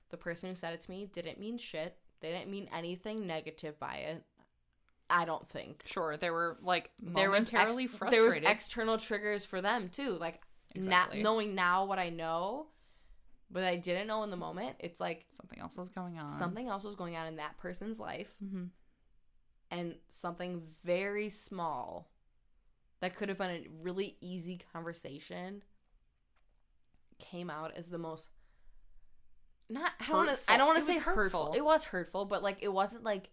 the 0.09 0.17
person 0.17 0.49
who 0.49 0.57
said 0.57 0.75
it 0.75 0.81
to 0.81 0.91
me 0.91 1.07
didn't 1.07 1.39
mean 1.39 1.59
shit. 1.59 1.97
They 2.19 2.33
didn't 2.33 2.51
mean 2.51 2.69
anything 2.73 3.25
negative 3.25 3.79
by 3.79 3.99
it. 3.99 4.25
I 5.09 5.25
don't 5.25 5.47
think. 5.49 5.83
sure 5.87 6.17
there 6.17 6.33
were 6.33 6.59
like 6.63 6.91
There 7.01 7.31
was 7.31 7.45
ex- 7.45 7.53
momentarily 7.53 7.89
there 8.11 8.23
was 8.25 8.37
external 8.37 8.99
triggers 8.99 9.45
for 9.45 9.61
them 9.61 9.89
too. 9.89 10.17
Like 10.19 10.41
Exactly. 10.75 11.19
not 11.19 11.23
knowing 11.25 11.55
now 11.55 11.85
what 11.87 11.99
I 11.99 12.11
know, 12.11 12.67
but 13.51 13.65
I 13.65 13.77
didn't 13.77 14.09
know 14.09 14.23
in 14.25 14.31
the 14.31 14.37
moment. 14.37 14.77
It's 14.81 15.01
like 15.01 15.25
something 15.29 15.59
else 15.61 15.77
was 15.77 15.89
going 15.89 16.19
on 16.19 16.29
something 16.29 16.69
else 16.69 16.83
was 16.85 16.97
going 16.97 17.17
on 17.17 17.27
in 17.29 17.37
that 17.37 17.57
person's 17.59 17.99
life 17.99 18.35
hmm 18.41 18.65
and 19.71 19.97
something 20.09 20.63
very 20.85 21.29
small 21.29 22.09
that 23.01 23.17
could 23.17 23.29
have 23.29 23.37
been 23.39 23.51
a 23.51 23.67
really 23.83 24.17
easy 24.21 24.61
conversation 24.73 25.63
came 27.19 27.51
out 27.51 27.73
as 27.77 27.89
the 27.89 27.99
most 27.99 28.29
not 29.69 29.91
I 30.01 30.07
don't 30.07 30.17
want 30.27 30.29
to 30.31 30.53
I 30.53 30.57
don't 30.57 30.67
want 30.69 30.79
to 30.79 30.85
say 30.85 30.99
hurtful. 30.99 31.15
hurtful. 31.47 31.55
It 31.57 31.65
was 31.65 31.85
hurtful, 31.85 32.25
but 32.27 32.43
like 32.43 32.59
it 32.63 32.73
wasn't 32.73 33.03
like 33.03 33.31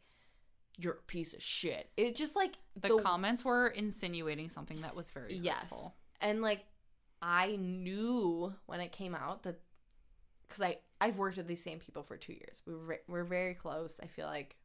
you're 0.77 0.93
a 0.93 1.01
piece 1.03 1.33
of 1.33 1.41
shit. 1.43 1.89
It 1.97 2.15
just 2.15 2.35
like 2.35 2.55
the, 2.81 2.97
comments 2.99 3.45
were 3.45 3.67
insinuating 3.67 4.49
something 4.49 4.81
that 4.81 4.95
was 4.95 5.09
very 5.11 5.35
Yes. 5.35 5.61
hurtful. 5.61 5.95
and 6.21 6.41
like 6.41 6.65
I 7.21 7.55
knew 7.57 8.53
when 8.65 8.81
it 8.81 8.91
came 8.91 9.15
out 9.15 9.43
that 9.43 9.59
because 10.47 10.61
I 10.61 10.79
I've 10.99 11.17
worked 11.17 11.37
with 11.37 11.47
these 11.47 11.63
same 11.63 11.79
people 11.79 12.03
for 12.03 12.17
two 12.17 12.33
years. 12.33 12.61
We 12.65 12.73
were 12.75 12.99
we're 13.07 13.23
very 13.23 13.53
close. 13.53 13.99
I 14.01 14.07
feel 14.07 14.25
like 14.27 14.55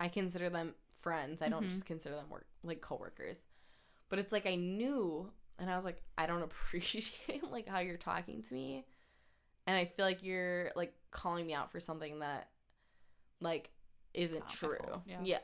I 0.00 0.08
consider 0.08 0.48
them 0.50 0.74
friends. 0.92 1.42
I 1.42 1.48
don't 1.48 1.64
Mhm. 1.66 1.70
just 1.70 1.84
consider 1.86 2.16
them 2.16 2.28
work 2.28 2.46
like 2.62 2.80
coworkers. 2.80 3.44
But 4.08 4.18
it's 4.18 4.32
like 4.32 4.46
I 4.46 4.54
knew, 4.54 5.30
and 5.58 5.70
I 5.70 5.76
was 5.76 5.84
like, 5.84 6.02
I 6.16 6.26
don't 6.26 6.42
appreciate 6.50 7.44
like 7.50 7.68
how 7.68 7.78
you're 7.80 7.96
talking 7.96 8.42
to 8.42 8.54
me, 8.54 8.84
and 9.66 9.76
I 9.76 9.84
feel 9.84 10.04
like 10.06 10.22
you're 10.22 10.70
like 10.76 10.94
calling 11.10 11.46
me 11.46 11.54
out 11.54 11.70
for 11.70 11.80
something 11.80 12.18
that 12.20 12.50
like 13.40 13.70
isn't 14.18 14.48
true. 14.48 15.02
yeah. 15.06 15.18
yeah, 15.22 15.38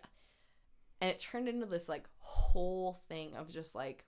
and 1.01 1.11
it 1.11 1.18
turned 1.18 1.49
into 1.49 1.66
this 1.66 1.89
like 1.89 2.05
whole 2.18 2.95
thing 3.09 3.37
of 3.37 3.51
just 3.51 3.75
like 3.75 4.07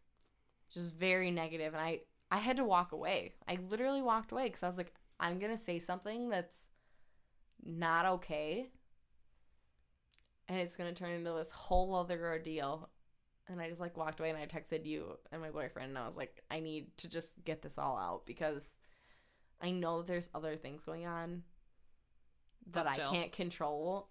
just 0.73 0.91
very 0.91 1.31
negative. 1.31 1.75
And 1.75 1.83
i 1.83 2.01
i 2.31 2.39
had 2.39 2.57
to 2.57 2.65
walk 2.65 2.93
away. 2.93 3.35
I 3.47 3.59
literally 3.69 4.03
walked 4.03 4.33
away 4.33 4.47
because 4.47 4.63
i 4.63 4.67
was 4.67 4.79
like 4.79 4.93
i'm 5.21 5.39
gonna 5.39 5.59
say 5.59 5.79
something 5.79 6.29
that's 6.29 6.69
not 7.65 8.07
okay. 8.07 8.71
And 10.49 10.59
it's 10.59 10.77
gonna 10.77 10.93
turn 10.93 11.11
into 11.11 11.33
this 11.33 11.51
whole 11.51 11.95
other 11.95 12.27
ordeal. 12.27 12.89
And 13.49 13.61
i 13.61 13.69
just 13.69 13.81
like 13.81 13.97
walked 13.97 14.19
away 14.19 14.31
and 14.31 14.39
i 14.39 14.47
texted 14.47 14.87
you 14.87 15.19
and 15.31 15.41
my 15.41 15.51
boyfriend 15.51 15.91
and 15.91 15.99
i 15.99 16.07
was 16.07 16.17
like 16.17 16.43
i 16.51 16.59
need 16.59 16.97
to 16.97 17.09
just 17.09 17.33
get 17.45 17.63
this 17.63 17.79
all 17.79 17.97
out 17.97 18.27
because 18.27 18.75
i 19.63 19.71
know 19.71 19.99
that 19.99 20.09
there's 20.09 20.31
other 20.35 20.57
things 20.57 20.83
going 20.83 21.07
on 21.07 21.45
that 22.73 22.89
i 22.89 22.97
can't 22.97 23.31
control 23.31 24.09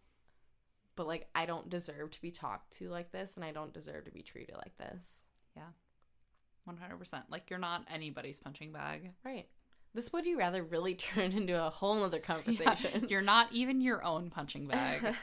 but 0.95 1.07
like 1.07 1.27
i 1.35 1.45
don't 1.45 1.69
deserve 1.69 2.09
to 2.11 2.21
be 2.21 2.31
talked 2.31 2.71
to 2.77 2.89
like 2.89 3.11
this 3.11 3.35
and 3.35 3.43
i 3.45 3.51
don't 3.51 3.73
deserve 3.73 4.05
to 4.05 4.11
be 4.11 4.21
treated 4.21 4.55
like 4.55 4.77
this 4.77 5.23
Yeah. 5.55 5.63
100%. 6.67 7.23
Like 7.29 7.49
you're 7.51 7.59
not 7.59 7.85
anybody's 7.93 8.39
punching 8.39 8.71
bag. 8.71 9.11
Right. 9.23 9.45
This 9.93 10.11
would 10.11 10.25
you 10.25 10.39
rather 10.39 10.63
really 10.63 10.95
turned 11.07 11.33
into 11.35 11.53
a 11.63 11.69
whole 11.69 11.93
nother 11.95 12.17
Yeah, 12.21 12.23
conversation. 12.23 13.05
you're 13.07 13.21
not 13.21 13.53
even 13.53 13.81
your 13.81 14.03
own 14.03 14.29
punching 14.31 14.67
bag. 14.67 15.13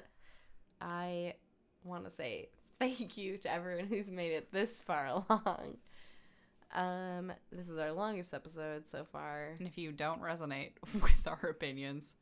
I 0.80 1.34
want 1.84 2.04
to 2.04 2.10
say 2.10 2.50
thank 2.78 3.16
you 3.16 3.38
to 3.38 3.52
everyone 3.52 3.86
who's 3.86 4.08
made 4.08 4.32
it 4.32 4.52
this 4.52 4.80
far 4.80 5.06
along. 5.06 5.78
Um, 6.74 7.32
this 7.50 7.68
is 7.70 7.78
our 7.78 7.92
longest 7.92 8.34
episode 8.34 8.86
so 8.88 9.04
far. 9.04 9.54
And 9.58 9.66
if 9.66 9.78
you 9.78 9.92
don't 9.92 10.20
resonate 10.22 10.72
with 10.94 11.26
our 11.26 11.48
opinions, 11.50 12.14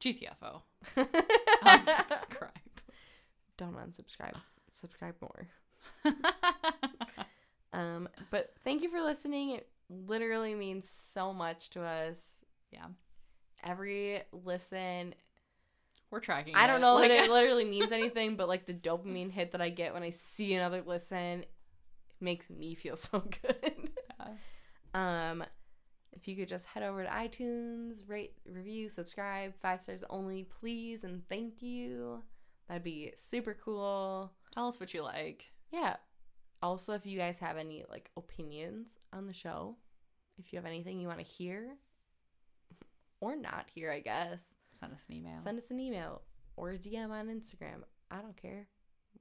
GTFO. 0.00 0.62
Unsubscribe. 0.96 2.50
Don't 3.56 3.76
unsubscribe. 3.76 4.34
Subscribe 4.70 5.14
more. 5.20 5.48
Um, 7.72 8.08
but 8.30 8.54
thank 8.64 8.82
you 8.82 8.88
for 8.88 9.00
listening. 9.02 9.50
It 9.50 9.68
literally 9.90 10.54
means 10.54 10.88
so 10.88 11.34
much 11.34 11.68
to 11.70 11.82
us. 11.82 12.42
yeah. 12.72 12.86
Every 13.62 14.22
listen, 14.32 15.14
We're 16.10 16.20
tracking. 16.20 16.54
I 16.56 16.66
don't 16.66 16.76
it. 16.78 16.80
know 16.80 16.94
Like, 16.94 17.10
that 17.10 17.24
it 17.26 17.30
literally 17.32 17.66
means 17.66 17.92
anything, 17.92 18.36
but 18.36 18.48
like 18.48 18.64
the 18.66 18.72
dopamine 18.72 19.30
hit 19.30 19.50
that 19.52 19.60
I 19.60 19.68
get 19.68 19.92
when 19.92 20.02
I 20.02 20.10
see 20.10 20.54
another 20.54 20.82
listen 20.84 21.44
makes 22.20 22.48
me 22.48 22.74
feel 22.74 22.96
so 22.96 23.20
good. 23.20 23.90
um, 24.94 25.44
if 26.12 26.26
you 26.26 26.34
could 26.36 26.48
just 26.48 26.66
head 26.66 26.82
over 26.82 27.02
to 27.04 27.08
iTunes, 27.10 28.02
rate, 28.08 28.32
review, 28.44 28.88
subscribe, 28.88 29.54
five 29.56 29.80
stars 29.80 30.04
only, 30.10 30.44
please, 30.44 31.04
and 31.04 31.22
thank 31.28 31.62
you. 31.62 32.22
That'd 32.68 32.82
be 32.84 33.12
super 33.16 33.54
cool. 33.54 34.32
Tell 34.52 34.68
us 34.68 34.80
what 34.80 34.92
you 34.94 35.02
like. 35.02 35.50
Yeah. 35.72 35.96
Also, 36.62 36.94
if 36.94 37.06
you 37.06 37.18
guys 37.18 37.38
have 37.38 37.56
any 37.56 37.84
like 37.88 38.10
opinions 38.16 38.98
on 39.12 39.26
the 39.26 39.32
show, 39.32 39.76
if 40.38 40.52
you 40.52 40.58
have 40.58 40.66
anything 40.66 41.00
you 41.00 41.06
want 41.08 41.20
to 41.20 41.24
hear 41.24 41.76
or 43.20 43.36
not 43.36 43.66
hear, 43.74 43.90
I 43.92 44.00
guess, 44.00 44.54
Send 44.72 44.92
us 44.92 45.00
an 45.08 45.14
email. 45.16 45.36
send 45.42 45.58
us 45.58 45.70
an 45.70 45.80
email 45.80 46.22
or 46.56 46.70
a 46.72 46.78
DM 46.78 47.10
on 47.10 47.28
Instagram. 47.28 47.82
I 48.10 48.20
don't 48.20 48.36
care. 48.36 48.66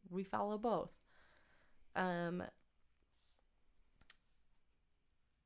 We 0.10 0.24
follow 0.24 0.58
both. 0.58 0.92
Um, 1.96 2.44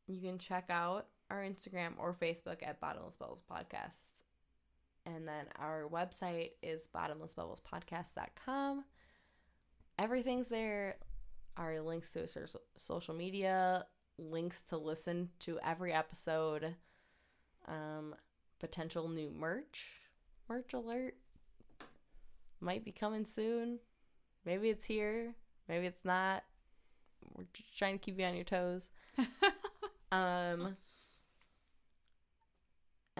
you 0.07 0.21
can 0.21 0.37
check 0.37 0.65
out 0.69 1.07
our 1.31 1.41
Instagram 1.43 1.93
or 1.97 2.13
Facebook 2.13 2.57
at 2.61 2.81
Bottomless 2.81 3.15
Bubbles 3.15 3.41
Podcast. 3.49 4.07
And 5.05 5.27
then 5.27 5.45
our 5.57 5.87
website 5.91 6.51
is 6.61 6.87
bottomlessbubblespodcast.com. 6.93 8.83
Everything's 9.97 10.49
there. 10.49 10.97
Our 11.57 11.79
links 11.79 12.11
to 12.13 12.27
so- 12.27 12.61
social 12.77 13.15
media, 13.15 13.85
links 14.17 14.61
to 14.69 14.77
listen 14.77 15.29
to 15.39 15.57
every 15.63 15.93
episode, 15.93 16.75
um, 17.67 18.15
potential 18.59 19.07
new 19.07 19.31
merch, 19.31 19.93
merch 20.49 20.73
alert 20.73 21.15
might 22.59 22.85
be 22.85 22.91
coming 22.91 23.25
soon. 23.25 23.79
Maybe 24.45 24.69
it's 24.69 24.85
here, 24.85 25.33
maybe 25.67 25.87
it's 25.87 26.05
not. 26.05 26.43
We're 27.35 27.45
just 27.53 27.77
trying 27.77 27.97
to 27.97 28.03
keep 28.03 28.19
you 28.19 28.25
on 28.25 28.35
your 28.35 28.43
toes. 28.43 28.89
Um, 30.11 30.75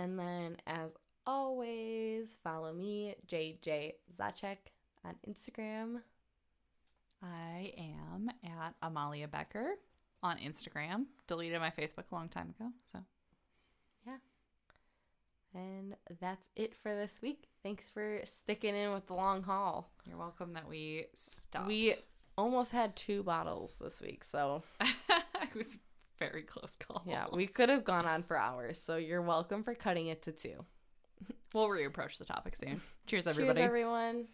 and 0.01 0.17
then, 0.17 0.57
as 0.65 0.93
always, 1.27 2.35
follow 2.43 2.73
me, 2.73 3.13
JJ 3.27 3.93
Zacek, 4.17 4.57
on 5.05 5.15
Instagram. 5.29 6.01
I 7.21 7.71
am 7.77 8.31
at 8.43 8.73
Amalia 8.81 9.27
Becker 9.27 9.75
on 10.23 10.39
Instagram. 10.39 11.05
Deleted 11.27 11.59
my 11.59 11.69
Facebook 11.69 12.05
a 12.11 12.15
long 12.15 12.29
time 12.29 12.55
ago. 12.59 12.71
So 12.91 12.99
Yeah. 14.07 14.17
And 15.53 15.95
that's 16.19 16.49
it 16.55 16.73
for 16.73 16.95
this 16.95 17.21
week. 17.21 17.49
Thanks 17.61 17.87
for 17.87 18.21
sticking 18.23 18.75
in 18.75 18.91
with 18.91 19.05
the 19.05 19.13
long 19.13 19.43
haul. 19.43 19.91
you're 20.07 20.17
welcome 20.17 20.53
that 20.53 20.67
we 20.67 21.05
stopped. 21.13 21.67
We 21.67 21.93
almost 22.39 22.71
had 22.71 22.95
two 22.95 23.21
bottles 23.21 23.77
this 23.79 24.01
week, 24.01 24.23
so 24.23 24.63
it 24.81 25.53
was 25.53 25.77
very 26.30 26.43
close 26.43 26.76
call. 26.76 27.03
yeah, 27.05 27.26
we 27.32 27.47
could 27.47 27.69
have 27.69 27.84
gone 27.84 28.05
on 28.05 28.24
for 28.24 28.38
hours. 28.38 28.82
So 28.82 28.97
you're 28.97 29.22
welcome 29.22 29.63
for 29.63 29.74
cutting 29.74 30.07
it 30.07 30.22
to 30.24 30.32
two. 30.32 30.65
We'll 31.53 31.67
reapproach 31.67 32.17
the 32.17 32.26
topic 32.26 32.55
soon. 32.55 32.82
Cheers, 33.07 33.28
everybody. 33.28 33.57
Cheers, 33.59 33.65
everyone. 33.65 34.28